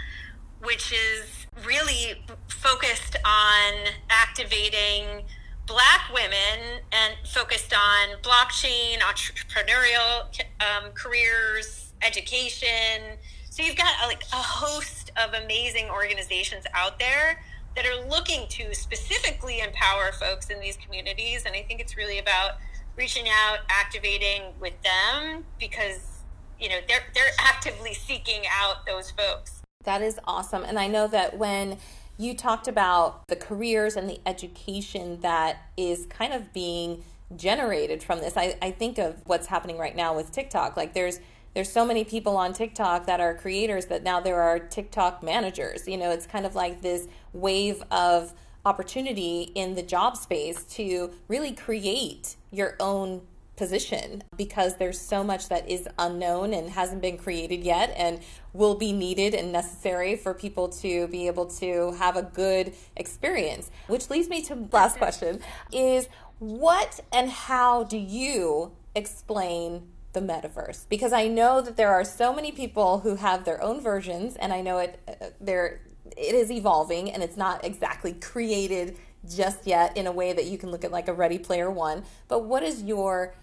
which 0.62 0.94
is 0.94 1.48
really 1.66 2.24
focused 2.48 3.16
on 3.26 3.74
activating 4.12 5.24
black 5.66 6.14
women 6.14 6.82
and 6.92 7.16
focused 7.28 7.74
on 7.74 8.22
blockchain, 8.22 9.00
entrepreneurial 9.00 10.30
um, 10.62 10.92
careers, 10.94 11.94
education. 12.04 13.18
So 13.50 13.64
you've 13.64 13.76
got 13.76 13.92
like 14.06 14.22
a 14.34 14.36
host 14.36 15.12
of 15.18 15.34
amazing 15.34 15.90
organizations 15.90 16.66
out 16.76 17.00
there 17.00 17.42
that 17.76 17.88
are 17.88 18.08
looking 18.08 18.48
to 18.50 18.76
specifically 18.76 19.62
empower 19.62 20.12
folks 20.12 20.52
in 20.52 20.60
these 20.60 20.78
communities. 20.78 21.46
And 21.48 21.56
I 21.56 21.64
think 21.64 21.80
it's 21.80 21.98
really 21.98 22.20
about 22.20 22.58
reaching 22.96 23.26
out, 23.28 23.60
activating 23.70 24.44
with 24.60 24.74
them 24.82 25.46
because 25.60 26.24
you 26.60 26.70
know 26.70 26.80
they're 26.88 27.04
they're 27.14 27.34
actively 27.40 27.94
seeking 27.94 28.44
out 28.52 28.86
those 28.86 29.12
folks. 29.12 29.62
That 29.84 30.02
is 30.02 30.20
awesome. 30.26 30.64
And 30.64 30.80
I 30.80 30.88
know 30.88 31.08
that 31.08 31.38
when 31.38 31.78
you 32.18 32.36
talked 32.36 32.68
about 32.68 33.28
the 33.28 33.36
careers 33.36 33.96
and 33.96 34.10
the 34.10 34.20
education 34.26 35.20
that 35.22 35.58
is 35.76 36.06
kind 36.06 36.32
of 36.32 36.54
being 36.54 37.04
generated 37.36 38.04
from 38.04 38.20
this. 38.20 38.38
I, 38.38 38.56
I 38.62 38.72
think 38.72 38.98
of 38.98 39.16
what's 39.26 39.48
happening 39.48 39.78
right 39.78 39.96
now 39.96 40.16
with 40.16 40.32
TikTok. 40.32 40.78
Like 40.78 40.94
there's 40.94 41.20
there's 41.54 41.72
so 41.72 41.86
many 41.86 42.04
people 42.04 42.36
on 42.36 42.52
TikTok 42.52 43.06
that 43.06 43.20
are 43.20 43.36
creators 43.36 43.86
that 43.86 44.02
now 44.02 44.20
there 44.20 44.42
are 44.42 44.58
TikTok 44.58 45.22
managers. 45.22 45.88
You 45.88 45.98
know, 45.98 46.10
it's 46.10 46.26
kind 46.26 46.48
of 46.48 46.56
like 46.56 46.82
this 46.82 47.08
wave 47.32 47.84
of 47.92 48.34
opportunity 48.66 49.52
in 49.54 49.76
the 49.76 49.84
job 49.84 50.18
space 50.18 50.64
to 50.64 51.12
really 51.28 51.52
create 51.52 52.38
your 52.54 52.76
own 52.80 53.22
position 53.56 54.24
because 54.36 54.78
there's 54.78 55.00
so 55.00 55.24
much 55.24 55.50
that 55.50 55.70
is 55.70 55.88
unknown 56.00 56.54
and 56.54 56.72
hasn't 56.72 57.02
been 57.02 57.18
created 57.18 57.64
yet 57.64 57.94
and 57.96 58.20
will 58.52 58.76
be 58.76 58.92
needed 58.92 59.34
and 59.34 59.52
necessary 59.52 60.16
for 60.16 60.34
people 60.34 60.68
to 60.68 61.08
be 61.08 61.28
able 61.28 61.46
to 61.46 61.92
have 61.94 62.16
a 62.16 62.24
good 62.24 62.74
experience. 62.96 63.70
Which 63.88 64.10
leads 64.10 64.28
me 64.28 64.42
to 64.44 64.68
last 64.72 64.98
question 64.98 65.40
is 65.72 66.08
what 66.40 67.00
and 67.12 67.30
how 67.30 67.84
do 67.84 67.98
you 67.98 68.72
explain 68.96 69.90
the 70.14 70.20
metaverse? 70.20 70.86
Because 70.90 71.14
I 71.14 71.28
know 71.28 71.62
that 71.62 71.78
there 71.78 71.92
are 71.92 72.04
so 72.04 72.34
many 72.34 72.52
people 72.52 73.00
who 73.00 73.16
have 73.16 73.46
their 73.46 73.62
own 73.62 73.82
versions 73.82 74.36
and 74.36 74.52
I 74.52 74.62
know 74.62 74.80
it 74.80 75.00
uh, 75.08 75.28
there 75.40 75.82
it 76.18 76.36
is 76.36 76.52
evolving 76.52 77.10
and 77.12 77.24
it's 77.24 77.38
not 77.38 77.64
exactly 77.64 78.14
created 78.14 78.98
just 79.30 79.66
yet 79.66 79.96
in 79.96 80.08
a 80.08 80.12
way 80.12 80.34
that 80.34 80.46
you 80.46 80.58
can 80.58 80.70
look 80.70 80.84
at 80.84 80.92
like 80.92 81.08
a 81.08 81.14
ready 81.14 81.40
player 81.40 81.70
one 81.72 82.04
but 82.28 82.44
what 82.44 82.64
is 82.64 82.84
your 82.84 83.34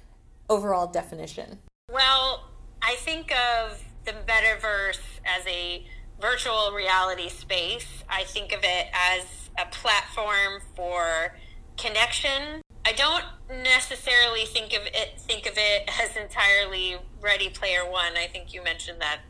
overall 0.50 0.88
definition? 0.88 1.60
Well, 1.90 2.50
I 2.82 2.96
think 2.96 3.32
of 3.32 3.82
the 4.04 4.12
metaverse 4.12 5.00
as 5.24 5.46
a 5.46 5.86
virtual 6.20 6.72
reality 6.72 7.28
space. 7.28 8.04
I 8.10 8.24
think 8.24 8.52
of 8.52 8.60
it 8.62 8.88
as 8.92 9.50
a 9.58 9.66
platform 9.70 10.60
for 10.74 11.36
connection. 11.78 12.60
I 12.84 12.92
don't 12.92 13.24
necessarily 13.62 14.44
think 14.46 14.72
of 14.72 14.82
it 14.86 15.20
think 15.20 15.46
of 15.46 15.54
it 15.56 15.88
as 16.02 16.16
entirely 16.16 16.96
Ready 17.20 17.48
Player 17.48 17.88
One. 17.88 18.16
I 18.16 18.26
think 18.26 18.52
you 18.52 18.62
mentioned 18.62 19.00
that 19.00 19.20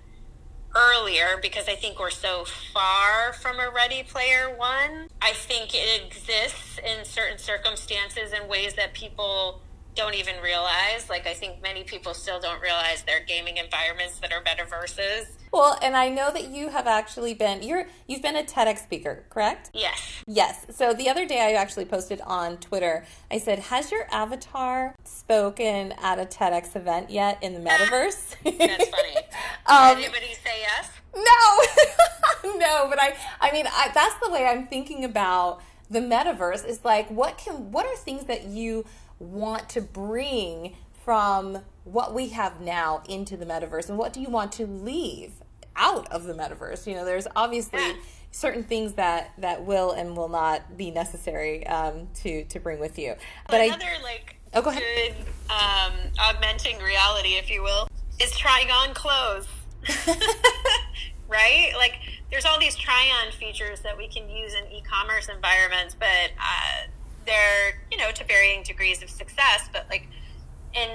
earlier 0.74 1.38
because 1.42 1.68
I 1.68 1.74
think 1.74 1.98
we're 1.98 2.10
so 2.10 2.44
far 2.72 3.32
from 3.34 3.58
a 3.58 3.70
Ready 3.70 4.02
Player 4.02 4.54
One. 4.56 5.08
I 5.20 5.32
think 5.32 5.74
it 5.74 6.02
exists 6.04 6.78
in 6.78 7.04
certain 7.04 7.38
circumstances 7.38 8.32
in 8.32 8.48
ways 8.48 8.74
that 8.74 8.94
people 8.94 9.62
don't 9.94 10.14
even 10.14 10.40
realize. 10.42 11.08
Like 11.08 11.26
I 11.26 11.34
think 11.34 11.62
many 11.62 11.84
people 11.84 12.14
still 12.14 12.40
don't 12.40 12.60
realize 12.60 13.02
their 13.02 13.20
gaming 13.20 13.56
environments 13.56 14.18
that 14.20 14.32
are 14.32 14.42
metaverses. 14.42 15.26
Well, 15.52 15.76
and 15.82 15.96
I 15.96 16.08
know 16.08 16.30
that 16.30 16.48
you 16.48 16.68
have 16.68 16.86
actually 16.86 17.34
been 17.34 17.62
you're 17.62 17.86
you've 18.06 18.22
been 18.22 18.36
a 18.36 18.42
TEDx 18.42 18.78
speaker, 18.78 19.24
correct? 19.30 19.70
Yes. 19.74 20.22
Yes. 20.26 20.66
So 20.70 20.94
the 20.94 21.08
other 21.08 21.26
day 21.26 21.40
I 21.40 21.52
actually 21.52 21.86
posted 21.86 22.20
on 22.22 22.58
Twitter. 22.58 23.04
I 23.30 23.38
said, 23.38 23.58
"Has 23.58 23.90
your 23.90 24.06
avatar 24.12 24.94
spoken 25.04 25.92
at 26.00 26.18
a 26.18 26.24
TEDx 26.24 26.76
event 26.76 27.10
yet 27.10 27.42
in 27.42 27.54
the 27.54 27.60
metaverse?" 27.60 28.36
That's 28.44 28.88
funny. 28.88 29.16
um, 29.70 29.96
Did 29.96 30.04
anybody 30.04 30.34
say 30.44 30.60
yes? 30.60 30.90
No. 31.14 32.58
no, 32.58 32.86
but 32.88 33.00
I 33.00 33.14
I 33.40 33.52
mean, 33.52 33.66
I, 33.66 33.90
that's 33.94 34.14
the 34.22 34.30
way 34.30 34.44
I'm 34.46 34.66
thinking 34.66 35.04
about 35.04 35.60
the 35.90 36.00
metaverse 36.00 36.66
is 36.66 36.84
like 36.84 37.10
what 37.10 37.36
can 37.36 37.72
what 37.72 37.84
are 37.84 37.96
things 37.96 38.24
that 38.24 38.44
you 38.44 38.84
want 39.18 39.68
to 39.70 39.80
bring 39.80 40.76
from 41.04 41.58
what 41.84 42.14
we 42.14 42.28
have 42.28 42.60
now 42.60 43.02
into 43.08 43.36
the 43.36 43.44
metaverse 43.44 43.88
and 43.88 43.98
what 43.98 44.12
do 44.12 44.20
you 44.20 44.28
want 44.28 44.52
to 44.52 44.66
leave 44.66 45.32
out 45.76 46.10
of 46.12 46.24
the 46.24 46.32
metaverse 46.32 46.86
you 46.86 46.94
know 46.94 47.04
there's 47.04 47.26
obviously 47.34 47.80
yeah. 47.80 47.92
certain 48.30 48.62
things 48.62 48.94
that 48.94 49.32
that 49.38 49.64
will 49.64 49.90
and 49.92 50.16
will 50.16 50.28
not 50.28 50.76
be 50.76 50.90
necessary 50.90 51.66
um, 51.66 52.06
to 52.14 52.44
to 52.44 52.60
bring 52.60 52.78
with 52.78 52.98
you 52.98 53.14
but 53.48 53.60
another 53.60 53.84
I, 53.98 54.02
like 54.02 54.36
oh, 54.54 54.62
go 54.62 54.70
ahead. 54.70 54.82
good 54.94 55.14
um, 55.50 55.92
augmenting 56.20 56.78
reality 56.78 57.30
if 57.30 57.50
you 57.50 57.62
will 57.62 57.88
is 58.20 58.30
trying 58.36 58.70
on 58.70 58.94
clothes 58.94 59.48
right? 61.28 61.72
Like 61.76 61.94
there's 62.30 62.44
all 62.44 62.58
these 62.58 62.76
try 62.76 63.08
on 63.24 63.32
features 63.32 63.80
that 63.80 63.96
we 63.96 64.08
can 64.08 64.28
use 64.28 64.54
in 64.54 64.70
e-commerce 64.72 65.28
environments 65.28 65.94
but 65.98 66.30
uh, 66.38 66.88
they're 67.26 67.80
you 67.90 67.98
know 67.98 68.10
to 68.12 68.24
varying 68.24 68.62
degrees 68.62 69.02
of 69.02 69.10
success 69.10 69.68
but 69.72 69.86
like 69.90 70.06
in 70.74 70.88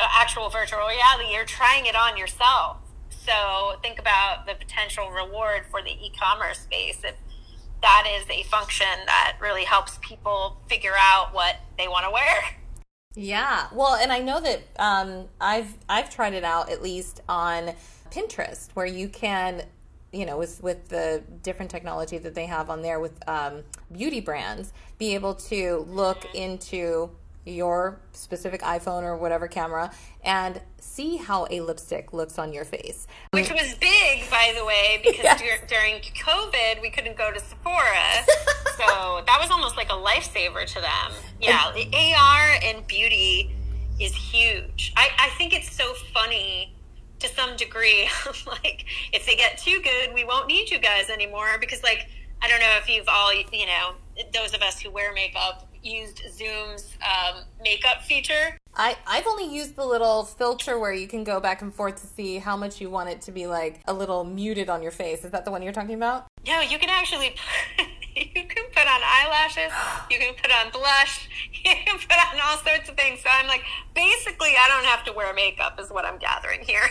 actual 0.00 0.48
virtual 0.48 0.80
reality 0.80 1.32
you're 1.32 1.44
trying 1.44 1.86
it 1.86 1.96
on 1.96 2.16
yourself. 2.16 2.78
So 3.10 3.78
think 3.82 3.98
about 3.98 4.46
the 4.46 4.54
potential 4.54 5.10
reward 5.10 5.66
for 5.70 5.82
the 5.82 5.90
e-commerce 5.90 6.60
space 6.60 7.00
if 7.02 7.16
that 7.82 8.06
is 8.18 8.28
a 8.30 8.42
function 8.44 8.86
that 9.06 9.36
really 9.40 9.64
helps 9.64 9.98
people 10.00 10.58
figure 10.68 10.94
out 10.98 11.34
what 11.34 11.56
they 11.76 11.88
want 11.88 12.04
to 12.04 12.10
wear 12.10 12.56
yeah 13.16 13.66
well 13.72 13.94
and 13.94 14.12
i 14.12 14.20
know 14.20 14.40
that 14.40 14.60
um, 14.78 15.24
i've 15.40 15.74
i've 15.88 16.08
tried 16.10 16.34
it 16.34 16.44
out 16.44 16.70
at 16.70 16.82
least 16.82 17.22
on 17.28 17.72
pinterest 18.10 18.68
where 18.74 18.86
you 18.86 19.08
can 19.08 19.62
you 20.12 20.24
know, 20.24 20.38
with 20.38 20.62
with 20.62 20.88
the 20.88 21.22
different 21.42 21.70
technology 21.70 22.16
that 22.18 22.34
they 22.34 22.46
have 22.46 22.70
on 22.70 22.80
there 22.80 22.98
with 23.00 23.28
um, 23.28 23.62
beauty 23.92 24.20
brands, 24.20 24.72
be 24.98 25.14
able 25.14 25.34
to 25.34 25.84
look 25.88 26.26
into 26.34 27.10
your 27.44 28.00
specific 28.12 28.60
iPhone 28.62 29.02
or 29.02 29.16
whatever 29.16 29.46
camera 29.46 29.92
and 30.24 30.60
see 30.80 31.16
how 31.16 31.46
a 31.50 31.60
lipstick 31.60 32.12
looks 32.12 32.38
on 32.38 32.52
your 32.52 32.64
face. 32.64 33.06
Which 33.30 33.50
was 33.50 33.74
big, 33.74 34.28
by 34.30 34.52
the 34.56 34.64
way, 34.64 35.00
because 35.04 35.20
yes. 35.22 35.40
dur- 35.40 35.66
during 35.68 36.00
COVID, 36.00 36.82
we 36.82 36.90
couldn't 36.90 37.16
go 37.16 37.30
to 37.32 37.38
Sephora. 37.38 38.24
so 38.76 39.22
that 39.26 39.38
was 39.40 39.50
almost 39.50 39.76
like 39.76 39.90
a 39.90 39.94
lifesaver 39.94 40.66
to 40.66 40.80
them. 40.80 41.12
Yeah, 41.40 41.68
and, 41.68 41.76
the 41.76 41.96
AR 41.96 42.58
and 42.62 42.86
beauty 42.86 43.54
is 44.00 44.14
huge. 44.14 44.92
I, 44.96 45.08
I 45.18 45.30
think 45.30 45.52
it's 45.52 45.70
so 45.70 45.94
funny 46.12 46.74
to 47.20 47.28
some 47.28 47.56
degree, 47.56 48.08
like 48.46 48.84
if 49.12 49.26
they 49.26 49.36
get 49.36 49.58
too 49.58 49.80
good, 49.82 50.14
we 50.14 50.24
won't 50.24 50.46
need 50.46 50.70
you 50.70 50.78
guys 50.78 51.08
anymore 51.10 51.56
because 51.60 51.82
like 51.82 52.08
I 52.42 52.48
don't 52.48 52.60
know 52.60 52.76
if 52.78 52.88
you've 52.88 53.08
all 53.08 53.32
you 53.34 53.66
know 53.66 53.94
those 54.32 54.54
of 54.54 54.62
us 54.62 54.80
who 54.80 54.90
wear 54.90 55.12
makeup 55.12 55.68
used 55.82 56.22
Zoom's 56.32 56.96
um, 57.02 57.42
makeup 57.62 58.02
feature. 58.02 58.58
I, 58.74 58.96
I've 59.06 59.26
only 59.26 59.46
used 59.46 59.76
the 59.76 59.86
little 59.86 60.24
filter 60.24 60.78
where 60.78 60.92
you 60.92 61.06
can 61.06 61.24
go 61.24 61.40
back 61.40 61.62
and 61.62 61.72
forth 61.72 62.00
to 62.02 62.06
see 62.06 62.38
how 62.38 62.56
much 62.56 62.80
you 62.80 62.90
want 62.90 63.08
it 63.08 63.22
to 63.22 63.32
be 63.32 63.46
like 63.46 63.80
a 63.86 63.94
little 63.94 64.24
muted 64.24 64.68
on 64.68 64.82
your 64.82 64.90
face. 64.90 65.24
Is 65.24 65.30
that 65.30 65.44
the 65.44 65.50
one 65.50 65.62
you're 65.62 65.72
talking 65.72 65.94
about? 65.94 66.26
No, 66.46 66.60
you 66.60 66.78
can 66.78 66.90
actually 66.90 67.36
you 68.34 68.44
can 68.44 68.64
put 68.72 68.86
on 68.86 69.00
eyelashes, 69.04 69.72
you 70.10 70.18
can 70.18 70.34
put 70.34 70.50
on 70.50 70.70
blush, 70.70 71.28
you 71.52 71.74
can 71.84 71.98
put 71.98 72.16
on 72.16 72.40
all 72.44 72.56
sorts 72.58 72.88
of 72.88 72.96
things. 72.96 73.20
So 73.20 73.28
I'm 73.30 73.46
like, 73.46 73.62
basically, 73.94 74.52
I 74.58 74.68
don't 74.68 74.86
have 74.86 75.04
to 75.04 75.12
wear 75.12 75.34
makeup, 75.34 75.78
is 75.78 75.90
what 75.90 76.06
I'm 76.06 76.18
gathering 76.18 76.60
here. 76.62 76.88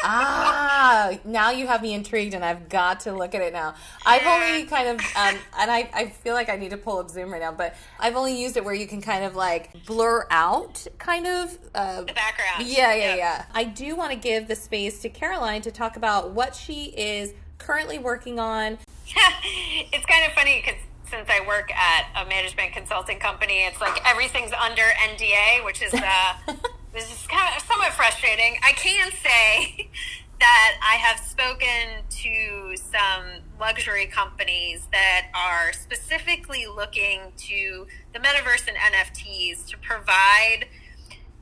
ah, 0.04 1.18
now 1.24 1.50
you 1.50 1.66
have 1.66 1.82
me 1.82 1.92
intrigued, 1.92 2.34
and 2.34 2.44
I've 2.44 2.68
got 2.68 3.00
to 3.00 3.12
look 3.12 3.34
at 3.34 3.42
it 3.42 3.52
now. 3.52 3.74
I've 4.06 4.24
only 4.24 4.64
kind 4.64 4.88
of, 4.88 5.00
um, 5.00 5.36
and 5.58 5.70
I, 5.70 5.90
I 5.92 6.06
feel 6.06 6.34
like 6.34 6.48
I 6.48 6.56
need 6.56 6.70
to 6.70 6.76
pull 6.76 6.98
up 6.98 7.10
Zoom 7.10 7.32
right 7.32 7.42
now, 7.42 7.52
but 7.52 7.74
I've 7.98 8.14
only 8.14 8.40
used 8.40 8.56
it 8.56 8.64
where 8.64 8.72
you 8.72 8.86
can 8.86 9.02
kind 9.02 9.24
of 9.24 9.34
like 9.34 9.84
blur 9.86 10.26
out, 10.30 10.86
kind 10.98 11.26
of 11.26 11.58
uh, 11.74 12.02
the 12.02 12.12
background. 12.12 12.66
Yeah, 12.66 12.94
yeah, 12.94 12.94
yep. 12.94 13.18
yeah. 13.18 13.44
I 13.52 13.64
do 13.64 13.96
want 13.96 14.12
to 14.12 14.18
give 14.18 14.46
the 14.46 14.56
space 14.56 15.02
to 15.02 15.08
Caroline 15.08 15.62
to 15.62 15.72
talk 15.72 15.96
about 15.96 16.30
what 16.30 16.54
she 16.54 16.84
is 16.96 17.34
currently 17.60 17.98
working 17.98 18.40
on. 18.40 18.78
Yeah, 19.06 19.32
it's 19.92 20.06
kind 20.06 20.26
of 20.26 20.32
funny 20.32 20.62
because 20.64 20.80
since 21.10 21.28
I 21.28 21.46
work 21.46 21.70
at 21.72 22.06
a 22.20 22.28
management 22.28 22.72
consulting 22.72 23.18
company, 23.18 23.64
it's 23.64 23.80
like 23.80 24.00
everything's 24.08 24.52
under 24.52 24.82
NDA, 24.82 25.64
which 25.64 25.82
is 25.82 25.92
uh, 25.94 26.34
this 26.92 27.10
is 27.12 27.26
kind 27.26 27.54
of 27.56 27.62
somewhat 27.62 27.92
frustrating. 27.92 28.56
I 28.64 28.72
can 28.72 29.10
say 29.12 29.88
that 30.40 30.78
I 30.82 30.96
have 30.96 31.20
spoken 31.20 32.04
to 32.08 32.76
some 32.76 33.42
luxury 33.60 34.06
companies 34.06 34.88
that 34.90 35.28
are 35.34 35.72
specifically 35.72 36.66
looking 36.66 37.32
to 37.36 37.86
the 38.14 38.18
metaverse 38.18 38.66
and 38.66 38.76
NFTs 38.76 39.66
to 39.66 39.76
provide 39.78 40.66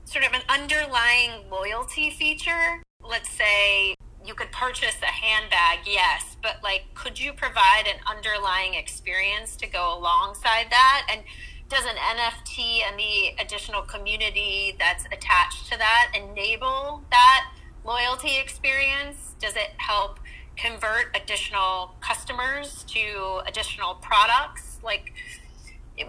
sort 0.04 0.24
of 0.24 0.32
an 0.32 0.40
underlying 0.48 1.48
loyalty 1.50 2.10
feature. 2.10 2.82
Let's 3.08 3.30
say 3.30 3.94
you 4.24 4.34
could 4.34 4.52
purchase 4.52 4.96
a 5.02 5.06
handbag, 5.06 5.86
yes, 5.86 6.36
but 6.42 6.56
like, 6.62 6.84
could 6.94 7.20
you 7.20 7.32
provide 7.32 7.84
an 7.86 8.00
underlying 8.06 8.74
experience 8.74 9.56
to 9.56 9.66
go 9.66 9.96
alongside 9.96 10.66
that? 10.70 11.06
And 11.10 11.22
does 11.68 11.84
an 11.84 11.96
NFT 11.96 12.80
and 12.88 12.98
the 12.98 13.42
additional 13.42 13.82
community 13.82 14.74
that's 14.78 15.04
attached 15.06 15.70
to 15.70 15.78
that 15.78 16.12
enable 16.14 17.02
that 17.10 17.50
loyalty 17.84 18.38
experience? 18.38 19.34
Does 19.40 19.54
it 19.54 19.70
help 19.76 20.18
convert 20.56 21.16
additional 21.16 21.94
customers 22.00 22.84
to 22.88 23.40
additional 23.46 23.94
products? 23.94 24.78
Like, 24.82 25.12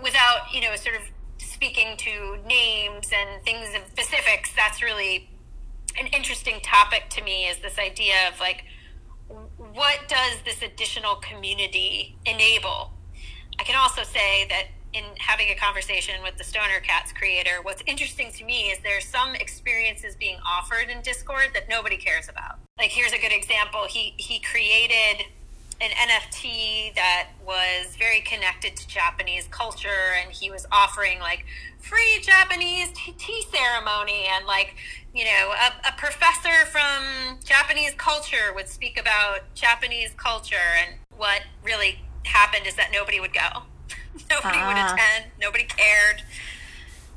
without, 0.01 0.53
you 0.53 0.61
know, 0.61 0.75
sort 0.75 0.95
of 0.95 1.01
speaking 1.37 1.97
to 1.97 2.37
names 2.47 3.09
and 3.13 3.43
things 3.43 3.69
of 3.75 3.81
specifics, 3.91 4.51
that's 4.55 4.81
really 4.81 5.28
an 5.99 6.07
interesting 6.07 6.59
topic 6.61 7.09
to 7.09 7.23
me 7.23 7.45
is 7.45 7.59
this 7.59 7.77
idea 7.77 8.13
of 8.31 8.39
like, 8.39 8.63
what 9.27 10.07
does 10.07 10.37
this 10.45 10.61
additional 10.61 11.15
community 11.15 12.17
enable? 12.25 12.91
I 13.59 13.63
can 13.63 13.75
also 13.75 14.03
say 14.03 14.47
that 14.49 14.67
in 14.93 15.03
having 15.19 15.49
a 15.49 15.55
conversation 15.55 16.15
with 16.23 16.37
the 16.37 16.43
Stoner 16.43 16.79
Cats 16.81 17.11
creator, 17.11 17.61
what's 17.61 17.83
interesting 17.85 18.31
to 18.31 18.43
me 18.43 18.71
is 18.71 18.79
there's 18.79 19.05
some 19.05 19.35
experiences 19.35 20.15
being 20.15 20.37
offered 20.47 20.89
in 20.89 21.01
Discord 21.01 21.49
that 21.53 21.69
nobody 21.69 21.97
cares 21.97 22.27
about. 22.29 22.59
Like 22.77 22.89
here's 22.91 23.11
a 23.11 23.19
good 23.19 23.33
example. 23.33 23.85
He 23.87 24.15
he 24.17 24.39
created 24.39 25.25
an 25.81 25.91
NFT 25.91 26.95
that 26.95 27.29
was 27.45 27.95
very 27.97 28.21
connected 28.21 28.75
to 28.77 28.87
Japanese 28.87 29.47
culture, 29.49 30.13
and 30.21 30.31
he 30.31 30.49
was 30.49 30.65
offering 30.71 31.19
like 31.19 31.45
free 31.79 32.19
Japanese 32.21 32.89
tea 33.17 33.43
ceremony, 33.51 34.25
and 34.29 34.45
like 34.45 34.75
you 35.13 35.25
know, 35.25 35.53
a, 35.53 35.89
a 35.89 35.91
professor 35.97 36.65
from 36.67 37.39
Japanese 37.43 37.93
culture 37.97 38.53
would 38.53 38.67
speak 38.67 38.99
about 38.99 39.53
Japanese 39.55 40.11
culture, 40.17 40.55
and 40.85 40.99
what 41.15 41.41
really 41.63 41.99
happened 42.25 42.67
is 42.67 42.75
that 42.75 42.89
nobody 42.91 43.19
would 43.19 43.33
go, 43.33 43.63
nobody 44.29 44.59
would 44.59 44.77
ah. 44.77 44.93
attend, 44.93 45.31
nobody 45.39 45.63
cared, 45.63 46.23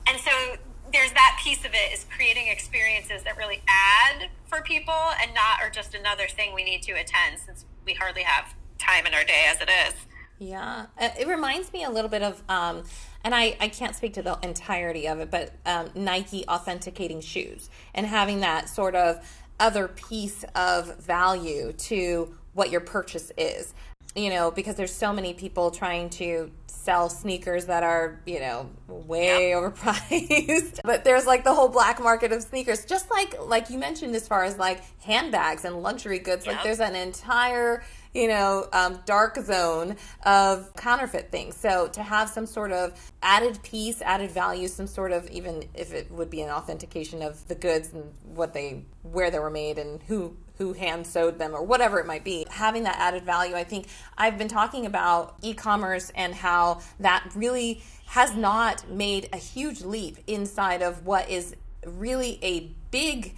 and 0.06 0.18
so 0.20 0.56
there's 0.92 1.12
that 1.12 1.40
piece 1.42 1.64
of 1.64 1.72
it 1.72 1.92
is 1.92 2.04
creating 2.14 2.48
experiences 2.48 3.22
that 3.22 3.36
really 3.36 3.62
add 3.66 4.28
for 4.46 4.60
people 4.60 5.10
and 5.20 5.34
not 5.34 5.60
are 5.60 5.70
just 5.70 5.94
another 5.94 6.26
thing 6.26 6.54
we 6.54 6.64
need 6.64 6.82
to 6.82 6.92
attend 6.92 7.38
since 7.44 7.64
we 7.86 7.94
hardly 7.94 8.22
have 8.22 8.54
time 8.78 9.06
in 9.06 9.14
our 9.14 9.24
day 9.24 9.44
as 9.48 9.60
it 9.60 9.70
is. 9.70 9.94
Yeah, 10.42 10.86
uh, 11.00 11.08
it 11.18 11.28
reminds 11.28 11.72
me 11.72 11.84
a 11.84 11.90
little 11.90 12.10
bit 12.10 12.22
of, 12.22 12.42
um, 12.48 12.82
and 13.22 13.32
I, 13.32 13.56
I 13.60 13.68
can't 13.68 13.94
speak 13.94 14.14
to 14.14 14.22
the 14.22 14.36
entirety 14.42 15.06
of 15.06 15.20
it, 15.20 15.30
but 15.30 15.52
um, 15.64 15.90
Nike 15.94 16.44
authenticating 16.48 17.20
shoes 17.20 17.70
and 17.94 18.04
having 18.04 18.40
that 18.40 18.68
sort 18.68 18.96
of 18.96 19.24
other 19.60 19.86
piece 19.86 20.44
of 20.56 20.98
value 20.98 21.72
to 21.72 22.34
what 22.54 22.70
your 22.72 22.80
purchase 22.80 23.30
is. 23.36 23.72
You 24.16 24.30
know, 24.30 24.50
because 24.50 24.74
there's 24.74 24.92
so 24.92 25.12
many 25.12 25.32
people 25.32 25.70
trying 25.70 26.10
to 26.10 26.50
sell 26.66 27.08
sneakers 27.08 27.66
that 27.66 27.82
are, 27.82 28.20
you 28.26 28.40
know, 28.40 28.68
way 28.88 29.50
yep. 29.50 29.58
overpriced. 29.58 30.80
but 30.84 31.04
there's 31.04 31.24
like 31.24 31.44
the 31.44 31.54
whole 31.54 31.68
black 31.68 32.02
market 32.02 32.30
of 32.30 32.42
sneakers, 32.42 32.84
just 32.84 33.10
like 33.10 33.40
like 33.46 33.70
you 33.70 33.78
mentioned 33.78 34.14
as 34.14 34.28
far 34.28 34.44
as 34.44 34.58
like 34.58 34.82
handbags 35.00 35.64
and 35.64 35.82
luxury 35.82 36.18
goods. 36.18 36.44
Yep. 36.44 36.56
Like 36.56 36.64
there's 36.64 36.80
an 36.80 36.94
entire 36.94 37.84
you 38.14 38.28
know, 38.28 38.68
um, 38.72 39.00
dark 39.06 39.36
zone 39.38 39.96
of 40.24 40.74
counterfeit 40.76 41.30
things. 41.30 41.56
So 41.56 41.88
to 41.88 42.02
have 42.02 42.28
some 42.28 42.46
sort 42.46 42.72
of 42.72 42.92
added 43.22 43.62
piece, 43.62 44.02
added 44.02 44.30
value, 44.30 44.68
some 44.68 44.86
sort 44.86 45.12
of 45.12 45.28
even 45.30 45.64
if 45.74 45.92
it 45.92 46.10
would 46.10 46.30
be 46.30 46.42
an 46.42 46.50
authentication 46.50 47.22
of 47.22 47.46
the 47.48 47.54
goods 47.54 47.92
and 47.92 48.12
what 48.24 48.52
they, 48.52 48.84
where 49.02 49.30
they 49.30 49.38
were 49.38 49.50
made 49.50 49.78
and 49.78 50.02
who 50.04 50.36
who 50.58 50.74
hand 50.74 51.06
sewed 51.06 51.38
them 51.38 51.54
or 51.54 51.62
whatever 51.62 51.98
it 51.98 52.06
might 52.06 52.22
be. 52.22 52.46
Having 52.50 52.84
that 52.84 52.96
added 52.98 53.24
value, 53.24 53.56
I 53.56 53.64
think 53.64 53.86
I've 54.16 54.38
been 54.38 54.48
talking 54.48 54.86
about 54.86 55.34
e 55.42 55.54
commerce 55.54 56.12
and 56.14 56.34
how 56.34 56.82
that 57.00 57.28
really 57.34 57.82
has 58.06 58.36
not 58.36 58.88
made 58.88 59.28
a 59.32 59.38
huge 59.38 59.80
leap 59.80 60.18
inside 60.26 60.82
of 60.82 61.06
what 61.06 61.28
is 61.28 61.56
really 61.86 62.38
a 62.42 62.70
big 62.90 63.34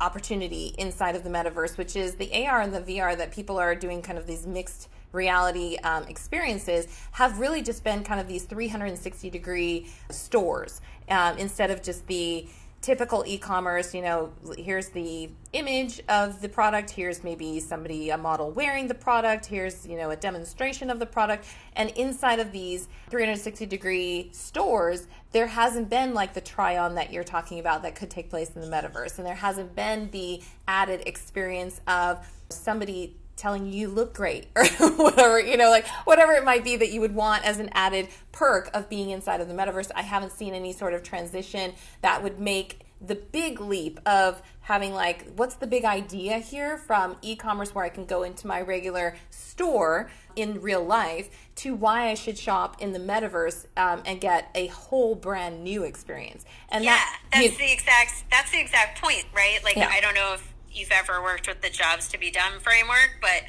opportunity 0.00 0.74
inside 0.78 1.16
of 1.16 1.24
the 1.24 1.30
metaverse, 1.30 1.76
which 1.76 1.96
is 1.96 2.14
the 2.14 2.46
AR 2.46 2.60
and 2.60 2.72
the 2.72 2.80
VR 2.80 3.16
that 3.16 3.32
people 3.32 3.58
are 3.58 3.74
doing 3.74 4.02
kind 4.02 4.18
of 4.18 4.26
these 4.26 4.46
mixed 4.46 4.88
reality 5.12 5.76
um, 5.84 6.04
experiences 6.04 6.86
have 7.12 7.38
really 7.38 7.62
just 7.62 7.82
been 7.82 8.04
kind 8.04 8.20
of 8.20 8.28
these 8.28 8.44
360 8.44 9.30
degree 9.30 9.86
stores 10.10 10.80
um, 11.08 11.38
instead 11.38 11.70
of 11.70 11.82
just 11.82 12.06
the 12.06 12.46
typical 12.80 13.24
e-commerce 13.26 13.92
you 13.92 14.00
know 14.00 14.32
here's 14.56 14.90
the 14.90 15.28
image 15.52 16.00
of 16.08 16.40
the 16.40 16.48
product 16.48 16.90
here's 16.90 17.24
maybe 17.24 17.58
somebody 17.58 18.10
a 18.10 18.16
model 18.16 18.50
wearing 18.52 18.86
the 18.86 18.94
product 18.94 19.46
here's 19.46 19.86
you 19.86 19.96
know 19.96 20.10
a 20.10 20.16
demonstration 20.16 20.90
of 20.90 20.98
the 20.98 21.06
product. 21.06 21.46
And 21.74 21.90
inside 21.90 22.38
of 22.38 22.52
these 22.52 22.88
360 23.10 23.66
degree 23.66 24.30
stores 24.32 25.06
there 25.32 25.46
hasn't 25.46 25.90
been 25.90 26.14
like 26.14 26.34
the 26.34 26.40
try 26.40 26.78
on 26.78 26.94
that 26.94 27.12
you're 27.12 27.24
talking 27.24 27.58
about 27.58 27.82
that 27.82 27.94
could 27.94 28.10
take 28.10 28.30
place 28.30 28.50
in 28.54 28.62
the 28.62 28.68
metaverse. 28.68 29.18
And 29.18 29.26
there 29.26 29.34
hasn't 29.34 29.74
been 29.74 30.10
the 30.10 30.42
added 30.66 31.02
experience 31.06 31.80
of 31.86 32.26
somebody 32.48 33.16
telling 33.38 33.66
you 33.66 33.72
you 33.72 33.88
look 33.88 34.12
great 34.12 34.48
or 34.56 34.66
whatever, 34.96 35.40
you 35.40 35.56
know, 35.56 35.70
like 35.70 35.86
whatever 36.04 36.32
it 36.32 36.44
might 36.44 36.64
be 36.64 36.76
that 36.76 36.90
you 36.90 37.00
would 37.00 37.14
want 37.14 37.44
as 37.44 37.58
an 37.58 37.70
added 37.72 38.08
perk 38.32 38.70
of 38.74 38.88
being 38.88 39.10
inside 39.10 39.40
of 39.40 39.48
the 39.48 39.54
metaverse. 39.54 39.90
I 39.94 40.02
haven't 40.02 40.32
seen 40.32 40.54
any 40.54 40.72
sort 40.72 40.94
of 40.94 41.02
transition 41.02 41.72
that 42.02 42.22
would 42.22 42.38
make 42.38 42.80
the 43.00 43.14
big 43.14 43.60
leap 43.60 44.00
of 44.06 44.42
having 44.62 44.92
like 44.92 45.24
what's 45.36 45.54
the 45.56 45.66
big 45.66 45.84
idea 45.84 46.38
here 46.38 46.76
from 46.76 47.16
e-commerce 47.22 47.74
where 47.74 47.84
I 47.84 47.88
can 47.88 48.04
go 48.04 48.24
into 48.24 48.46
my 48.46 48.60
regular 48.60 49.16
store 49.30 50.10
in 50.34 50.60
real 50.60 50.84
life 50.84 51.30
to 51.56 51.74
why 51.74 52.08
I 52.08 52.14
should 52.14 52.36
shop 52.36 52.80
in 52.80 52.92
the 52.92 52.98
metaverse 52.98 53.66
um, 53.76 54.02
and 54.04 54.20
get 54.20 54.50
a 54.54 54.66
whole 54.68 55.14
brand 55.14 55.62
new 55.62 55.84
experience. 55.84 56.44
And 56.70 56.84
yeah, 56.84 56.96
that, 56.96 57.20
that's 57.32 57.44
you, 57.44 57.50
the 57.66 57.72
exact 57.72 58.24
that's 58.30 58.50
the 58.50 58.60
exact 58.60 59.00
point, 59.00 59.24
right? 59.34 59.60
Like 59.62 59.76
yeah. 59.76 59.90
I 59.92 60.00
don't 60.00 60.14
know 60.14 60.34
if 60.34 60.54
you've 60.72 60.92
ever 60.92 61.22
worked 61.22 61.48
with 61.48 61.60
the 61.60 61.70
jobs 61.70 62.08
to 62.08 62.18
be 62.18 62.30
done 62.30 62.60
framework, 62.60 63.18
but 63.20 63.42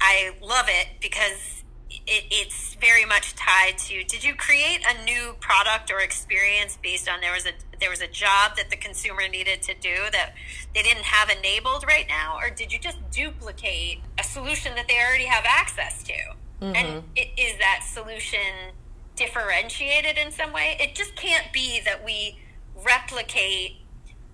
I 0.00 0.32
love 0.40 0.66
it 0.68 0.88
because 1.00 1.62
it, 1.90 2.24
it's 2.30 2.76
very 2.80 3.04
much 3.04 3.34
tied 3.34 3.76
to 3.76 4.04
did 4.04 4.22
you 4.22 4.34
create 4.34 4.80
a 4.88 5.04
new 5.04 5.34
product 5.40 5.90
or 5.90 5.98
experience 6.00 6.78
based 6.80 7.08
on 7.08 7.20
there 7.20 7.32
was 7.32 7.46
a 7.46 7.50
there 7.80 7.90
was 7.90 8.00
a 8.00 8.06
job 8.06 8.56
that 8.56 8.70
the 8.70 8.76
consumer 8.76 9.26
needed 9.28 9.60
to 9.62 9.74
do 9.74 9.96
that 10.12 10.34
they 10.74 10.82
didn't 10.82 11.04
have 11.04 11.30
enabled 11.36 11.84
right 11.86 12.06
now? 12.08 12.36
Or 12.40 12.50
did 12.50 12.72
you 12.72 12.78
just 12.78 12.98
duplicate 13.10 14.00
a 14.18 14.22
solution 14.22 14.74
that 14.76 14.86
they 14.88 14.98
already 14.98 15.26
have 15.26 15.44
access 15.46 16.02
to? 16.04 16.12
Mm-hmm. 16.60 16.76
and 16.76 17.04
it, 17.16 17.28
is 17.38 17.58
that 17.58 17.80
solution 17.90 18.74
differentiated 19.16 20.18
in 20.18 20.30
some 20.30 20.52
way? 20.52 20.76
It 20.78 20.94
just 20.94 21.16
can't 21.16 21.50
be 21.54 21.80
that 21.86 22.04
we 22.04 22.38
replicate 22.84 23.76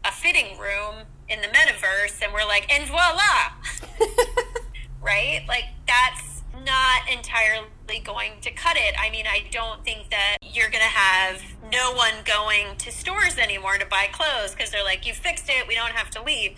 a 0.05 0.11
fitting 0.11 0.59
room 0.59 1.07
in 1.29 1.41
the 1.41 1.49
metaverse 1.49 2.23
and 2.23 2.33
we're 2.33 2.47
like, 2.47 2.73
and 2.73 2.87
voila, 2.89 3.53
right? 5.03 5.45
Like 5.49 5.65
that's 5.87 6.43
not 6.65 7.09
entirely 7.11 7.67
going 8.05 8.33
to 8.43 8.51
cut 8.51 8.77
it. 8.77 8.95
I 8.99 9.11
mean, 9.11 9.27
I 9.27 9.45
don't 9.51 9.85
think 9.85 10.11
that 10.11 10.39
you're 10.43 10.71
going 10.71 10.83
to 10.83 10.89
have 10.89 11.43
no 11.73 11.93
one 11.93 12.15
going 12.25 12.77
to 12.79 12.91
stores 12.91 13.39
anymore 13.39 13.79
to 13.79 13.87
buy 13.87 14.09
clothes 14.13 14.53
because 14.53 14.71
they're 14.71 14.85
like, 14.85 15.07
you 15.07 15.15
fixed 15.15 15.49
it, 15.49 15.67
we 15.67 15.75
don't 15.75 15.93
have 15.93 16.11
to 16.11 16.23
leave. 16.23 16.57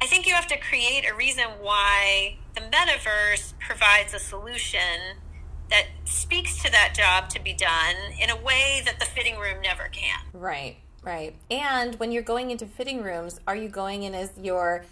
I 0.00 0.06
think 0.06 0.26
you 0.26 0.34
have 0.34 0.48
to 0.48 0.58
create 0.58 1.08
a 1.08 1.14
reason 1.14 1.44
why 1.60 2.38
the 2.54 2.60
metaverse 2.60 3.54
provides 3.60 4.12
a 4.14 4.18
solution 4.18 5.18
that 5.70 5.86
speaks 6.04 6.62
to 6.62 6.70
that 6.70 6.92
job 6.94 7.30
to 7.30 7.40
be 7.40 7.54
done 7.54 7.96
in 8.20 8.28
a 8.28 8.36
way 8.36 8.82
that 8.84 8.98
the 8.98 9.06
fitting 9.06 9.38
room 9.38 9.60
never 9.62 9.84
can. 9.84 10.18
Right, 10.32 10.76
right. 11.02 11.34
And 11.50 11.94
when 11.96 12.12
you're 12.12 12.22
going 12.22 12.50
into 12.50 12.66
fitting 12.66 13.02
rooms, 13.02 13.40
are 13.46 13.56
you 13.56 13.68
going 13.68 14.04
in 14.04 14.14
as 14.14 14.30
your 14.40 14.84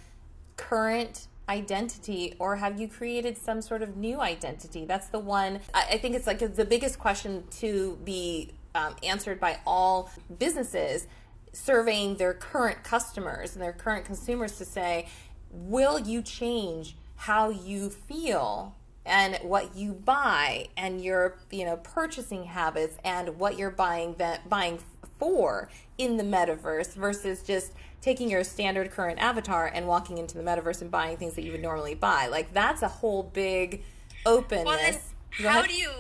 current 0.57 1.27
identity 1.49 2.35
or 2.39 2.57
have 2.57 2.81
you 2.81 2.87
created 2.87 3.37
some 3.37 3.61
sort 3.61 3.83
of 3.83 3.97
new 3.97 4.21
identity? 4.21 4.85
That's 4.85 5.09
the 5.09 5.19
one, 5.19 5.61
I 5.75 5.99
think 5.99 6.15
it's 6.15 6.27
like 6.27 6.39
the 6.39 6.65
biggest 6.65 6.99
question 6.99 7.45
to 7.59 7.99
be 8.05 8.53
um, 8.75 8.95
answered 9.03 9.41
by 9.41 9.59
all 9.67 10.11
businesses 10.39 11.07
surveying 11.53 12.17
their 12.17 12.33
current 12.33 12.85
customers 12.85 13.55
and 13.55 13.63
their 13.63 13.73
current 13.73 14.05
consumers 14.05 14.57
to 14.59 14.65
say, 14.65 15.09
will 15.51 15.99
you 15.99 16.23
change 16.23 16.97
how 17.17 17.51
you 17.51 17.91
feel 17.91 18.77
and 19.11 19.37
what 19.43 19.77
you 19.77 19.93
buy 19.93 20.69
and 20.77 21.05
your 21.05 21.37
you 21.51 21.65
know 21.65 21.77
purchasing 21.77 22.45
habits 22.45 22.97
and 23.05 23.39
what 23.39 23.59
you're 23.59 23.71
buying 23.71 24.15
that 24.15 24.49
buying 24.49 24.79
for 25.19 25.69
in 25.99 26.17
the 26.17 26.23
metaverse 26.23 26.95
versus 26.95 27.43
just 27.43 27.73
taking 28.01 28.31
your 28.31 28.43
standard 28.43 28.91
current 28.91 29.19
avatar 29.19 29.71
and 29.73 29.87
walking 29.87 30.17
into 30.17 30.39
the 30.39 30.43
metaverse 30.43 30.81
and 30.81 30.91
buying 30.91 31.17
things 31.17 31.35
that 31.35 31.43
you 31.43 31.53
would 31.53 31.61
normally 31.61 31.95
buy. 31.95 32.27
Like 32.29 32.55
that's 32.55 32.83
a 32.83 32.89
whole 32.89 33.23
big 33.23 33.83
openness. 34.25 35.13
Well, 35.43 35.53
how 35.53 35.63
do 35.63 35.75
you 35.75 35.91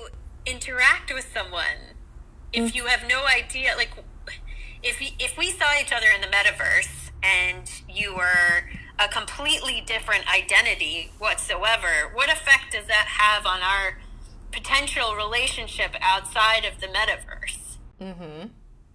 interact 0.46 1.12
with 1.12 1.29
someone 1.33 1.64
if 2.53 2.64
mm-hmm. 2.64 2.77
you 2.77 2.87
have 2.87 3.07
no 3.09 3.27
idea? 3.27 3.75
Like 3.77 3.90
if 4.83 5.03
if 5.18 5.37
we 5.37 5.51
saw 5.51 5.66
each 5.81 5.92
other 5.92 6.07
in 6.14 6.20
the 6.23 6.29
metaverse 6.29 7.11
and 7.23 7.70
you 7.88 8.14
were 8.14 8.64
a 9.00 9.08
completely 9.08 9.82
different 9.86 10.32
identity 10.32 11.10
whatsoever, 11.18 12.10
what 12.12 12.30
effect 12.30 12.72
does 12.72 12.86
that 12.86 13.06
have 13.06 13.46
on 13.46 13.62
our 13.62 13.98
potential 14.52 15.14
relationship 15.14 15.96
outside 16.00 16.64
of 16.64 16.80
the 16.80 16.86
metaverse? 16.86 17.76
Mm-hmm. 18.00 18.48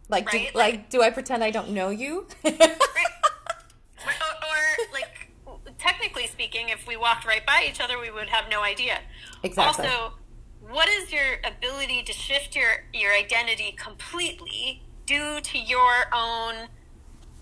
Like, 0.08 0.32
right? 0.32 0.52
do, 0.54 0.58
like, 0.58 0.74
like, 0.74 0.90
do 0.90 1.02
I 1.02 1.10
pretend 1.10 1.44
I 1.44 1.50
don't 1.50 1.72
know 1.72 1.90
you? 1.90 2.28
right. 2.44 2.62
or, 2.62 4.12
or, 4.12 4.94
like, 4.94 5.32
technically 5.80 6.28
speaking, 6.28 6.70
if 6.70 6.88
we 6.88 6.96
walked 6.96 7.26
right 7.26 7.46
by 7.46 7.66
each 7.68 7.82
other, 7.82 8.00
we 8.00 8.12
would 8.12 8.30
have 8.30 8.50
no 8.50 8.62
idea. 8.62 9.00
Exactly. 9.42 9.88
Also, 9.88 10.14
what 10.62 10.88
is 10.90 11.12
your 11.12 11.40
ability 11.44 12.04
to 12.04 12.14
shift 12.14 12.56
your 12.56 12.86
your 12.94 13.14
identity 13.14 13.76
completely 13.78 14.84
due 15.06 15.40
to 15.42 15.60
your 15.60 16.06
own 16.14 16.70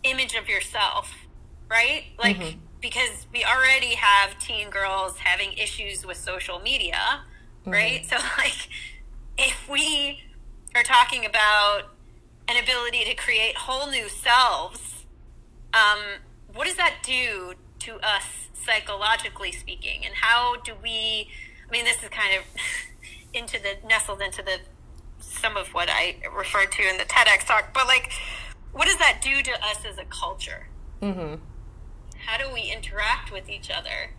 image 0.04 0.36
of 0.36 0.48
yourself? 0.48 1.14
Right? 1.74 2.04
Like, 2.20 2.38
mm-hmm. 2.38 2.60
because 2.82 3.26
we 3.34 3.44
already 3.44 3.96
have 3.96 4.38
teen 4.38 4.70
girls 4.70 5.18
having 5.18 5.54
issues 5.54 6.06
with 6.06 6.18
social 6.18 6.60
media, 6.60 7.24
mm-hmm. 7.62 7.72
right? 7.72 8.06
So, 8.06 8.16
like, 8.38 8.70
if 9.38 9.68
we 9.68 10.22
are 10.76 10.84
talking 10.84 11.26
about 11.26 11.96
an 12.48 12.64
ability 12.64 13.04
to 13.06 13.16
create 13.16 13.58
whole 13.58 13.90
new 13.90 14.08
selves, 14.08 15.06
um, 15.74 16.00
what 16.54 16.68
does 16.68 16.76
that 16.76 16.98
do 17.04 17.56
to 17.80 17.96
us 17.96 18.50
psychologically 18.54 19.52
speaking? 19.52 20.06
And 20.06 20.14
how 20.14 20.58
do 20.58 20.74
we? 20.82 21.30
I 21.68 21.72
mean, 21.72 21.86
this 21.86 22.04
is 22.04 22.10
kind 22.10 22.38
of 22.38 22.44
into 23.34 23.60
the 23.60 23.76
nestled 23.88 24.22
into 24.22 24.44
the 24.44 24.60
some 25.20 25.58
of 25.58 25.74
what 25.74 25.90
I 25.90 26.18
referred 26.38 26.72
to 26.74 26.88
in 26.88 26.98
the 26.98 27.06
TEDx 27.06 27.48
talk, 27.48 27.74
but 27.74 27.88
like, 27.88 28.12
what 28.74 28.86
does 28.86 28.98
that 28.98 29.20
do 29.24 29.42
to 29.42 29.52
us 29.54 29.84
as 29.90 29.98
a 29.98 30.06
culture? 30.06 30.68
Mm-hmm 31.02 31.36
how 32.26 32.38
do 32.38 32.54
we 32.54 32.72
interact 32.72 33.32
with 33.32 33.50
each 33.50 33.70
other? 33.70 34.12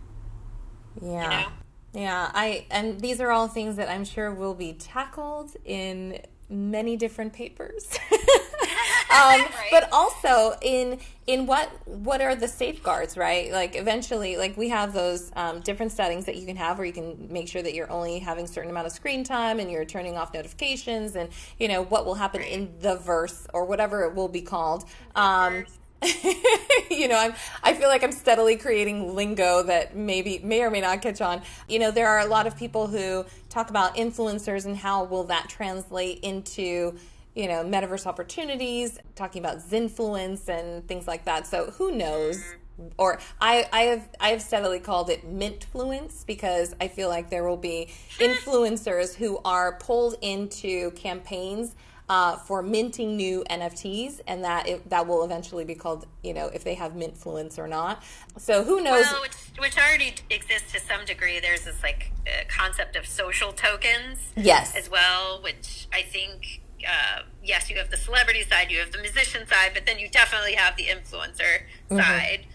Yeah. 1.01 1.23
You 1.23 1.29
know? 1.29 1.51
Yeah, 1.93 2.29
I 2.33 2.65
and 2.71 2.99
these 2.99 3.21
are 3.21 3.31
all 3.31 3.47
things 3.47 3.77
that 3.77 3.89
I'm 3.89 4.03
sure 4.03 4.33
will 4.33 4.53
be 4.53 4.73
tackled 4.73 5.55
in 5.63 6.19
many 6.49 6.97
different 6.97 7.31
papers. 7.31 7.87
um, 8.11 8.19
right. 9.09 9.69
But 9.71 9.89
also 9.93 10.55
in 10.61 10.99
in 11.25 11.45
what 11.45 11.69
what 11.87 12.21
are 12.21 12.35
the 12.35 12.49
safeguards, 12.49 13.17
right? 13.17 13.51
Like 13.51 13.77
eventually, 13.77 14.35
like 14.35 14.57
we 14.57 14.69
have 14.69 14.93
those 14.93 15.31
um, 15.37 15.61
different 15.61 15.93
settings 15.93 16.25
that 16.25 16.35
you 16.35 16.45
can 16.45 16.57
have 16.57 16.77
where 16.77 16.85
you 16.85 16.93
can 16.93 17.31
make 17.31 17.47
sure 17.47 17.61
that 17.61 17.73
you're 17.73 17.91
only 17.91 18.19
having 18.19 18.45
certain 18.45 18.69
amount 18.69 18.87
of 18.87 18.93
screen 18.93 19.23
time 19.23 19.59
and 19.59 19.71
you're 19.71 19.85
turning 19.85 20.17
off 20.17 20.33
notifications 20.33 21.15
and 21.15 21.29
you 21.59 21.69
know 21.69 21.83
what 21.83 22.05
will 22.05 22.15
happen 22.15 22.41
right. 22.41 22.51
in 22.51 22.73
the 22.79 22.97
verse 22.97 23.47
or 23.53 23.65
whatever 23.65 24.03
it 24.03 24.15
will 24.15 24.29
be 24.29 24.41
called. 24.41 24.83
Um, 25.15 25.65
you 26.89 27.07
know, 27.07 27.17
I'm 27.17 27.33
I 27.63 27.73
feel 27.73 27.89
like 27.89 28.03
I'm 28.03 28.11
steadily 28.11 28.55
creating 28.55 29.15
lingo 29.15 29.63
that 29.63 29.95
maybe 29.95 30.39
may 30.43 30.61
or 30.61 30.69
may 30.69 30.81
not 30.81 31.01
catch 31.01 31.21
on. 31.21 31.41
You 31.67 31.79
know, 31.79 31.91
there 31.91 32.07
are 32.07 32.19
a 32.19 32.25
lot 32.25 32.47
of 32.47 32.57
people 32.57 32.87
who 32.87 33.25
talk 33.49 33.69
about 33.69 33.95
influencers 33.95 34.65
and 34.65 34.77
how 34.77 35.03
will 35.05 35.25
that 35.25 35.49
translate 35.49 36.19
into 36.19 36.97
you 37.35 37.47
know 37.47 37.63
metaverse 37.63 38.05
opportunities 38.05 38.99
talking 39.15 39.43
about 39.43 39.59
zinfluence 39.59 40.47
and 40.47 40.87
things 40.87 41.07
like 41.07 41.25
that. 41.25 41.47
So 41.47 41.71
who 41.71 41.91
knows? 41.91 42.37
Mm-hmm. 42.37 42.61
Or 42.97 43.19
I, 43.39 43.69
I 43.71 43.81
have 43.83 44.09
I 44.19 44.29
have 44.29 44.41
steadily 44.41 44.79
called 44.79 45.09
it 45.09 45.25
mintfluence 45.25 46.25
because 46.25 46.75
I 46.81 46.89
feel 46.89 47.07
like 47.07 47.29
there 47.29 47.47
will 47.47 47.57
be 47.57 47.89
influencers 48.17 49.15
who 49.15 49.39
are 49.45 49.77
pulled 49.77 50.15
into 50.21 50.91
campaigns 50.91 51.75
uh, 52.07 52.37
for 52.37 52.61
minting 52.61 53.15
new 53.15 53.43
NFTs, 53.49 54.21
and 54.27 54.43
that 54.43 54.67
it, 54.67 54.89
that 54.89 55.07
will 55.07 55.23
eventually 55.23 55.65
be 55.65 55.75
called, 55.75 56.05
you 56.23 56.33
know, 56.33 56.47
if 56.47 56.63
they 56.63 56.75
have 56.75 56.93
mintfluence 56.93 57.57
or 57.57 57.67
not. 57.67 58.03
So 58.37 58.63
who 58.63 58.81
knows? 58.81 59.05
Well, 59.05 59.21
which, 59.21 59.35
which 59.59 59.77
already 59.77 60.13
exists 60.29 60.71
to 60.73 60.79
some 60.79 61.05
degree. 61.05 61.39
There's 61.39 61.65
this 61.65 61.81
like 61.81 62.11
uh, 62.27 62.43
concept 62.47 62.95
of 62.95 63.07
social 63.07 63.51
tokens, 63.51 64.19
yes, 64.35 64.75
as 64.75 64.89
well, 64.89 65.41
which 65.41 65.87
I 65.93 66.01
think. 66.01 66.61
Uh, 66.87 67.21
yes, 67.43 67.71
you 67.71 67.77
have 67.77 67.89
the 67.89 67.97
celebrity 67.97 68.43
side, 68.43 68.69
you 68.69 68.77
have 68.77 68.91
the 68.91 68.99
musician 68.99 69.47
side, 69.47 69.71
but 69.73 69.87
then 69.87 69.97
you 69.97 70.07
definitely 70.07 70.53
have 70.53 70.75
the 70.75 70.83
influencer 70.83 71.63
mm-hmm. 71.89 71.97
side. 71.97 72.45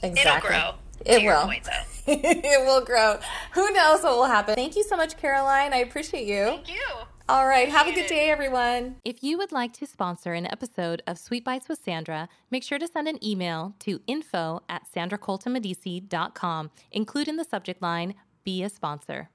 Exactly. 0.00 0.54
It'll 0.54 0.60
grow. 0.60 0.74
It 1.04 1.24
will. 1.24 1.44
Point, 1.44 1.68
it 2.06 2.66
will 2.66 2.84
grow. 2.84 3.18
Who 3.54 3.72
knows 3.72 4.02
what 4.04 4.16
will 4.16 4.26
happen? 4.26 4.54
Thank 4.54 4.76
you 4.76 4.84
so 4.84 4.96
much, 4.96 5.16
Caroline. 5.16 5.72
I 5.72 5.78
appreciate 5.78 6.26
you. 6.26 6.44
Thank 6.44 6.68
you. 6.68 6.84
All 7.26 7.46
right. 7.46 7.70
Have 7.70 7.86
a 7.86 7.92
good 7.92 8.06
day, 8.06 8.28
everyone. 8.28 8.96
If 9.02 9.22
you 9.22 9.38
would 9.38 9.50
like 9.50 9.72
to 9.74 9.86
sponsor 9.86 10.34
an 10.34 10.44
episode 10.44 11.02
of 11.06 11.18
Sweet 11.18 11.42
Bites 11.42 11.70
with 11.70 11.82
Sandra, 11.82 12.28
make 12.50 12.62
sure 12.62 12.78
to 12.78 12.86
send 12.86 13.08
an 13.08 13.24
email 13.24 13.74
to 13.78 14.02
info 14.06 14.62
at 14.68 14.82
sandracoltamedici.com, 14.94 16.70
include 16.92 17.28
in 17.28 17.36
the 17.36 17.44
subject 17.44 17.80
line, 17.80 18.14
be 18.44 18.62
a 18.62 18.68
sponsor. 18.68 19.30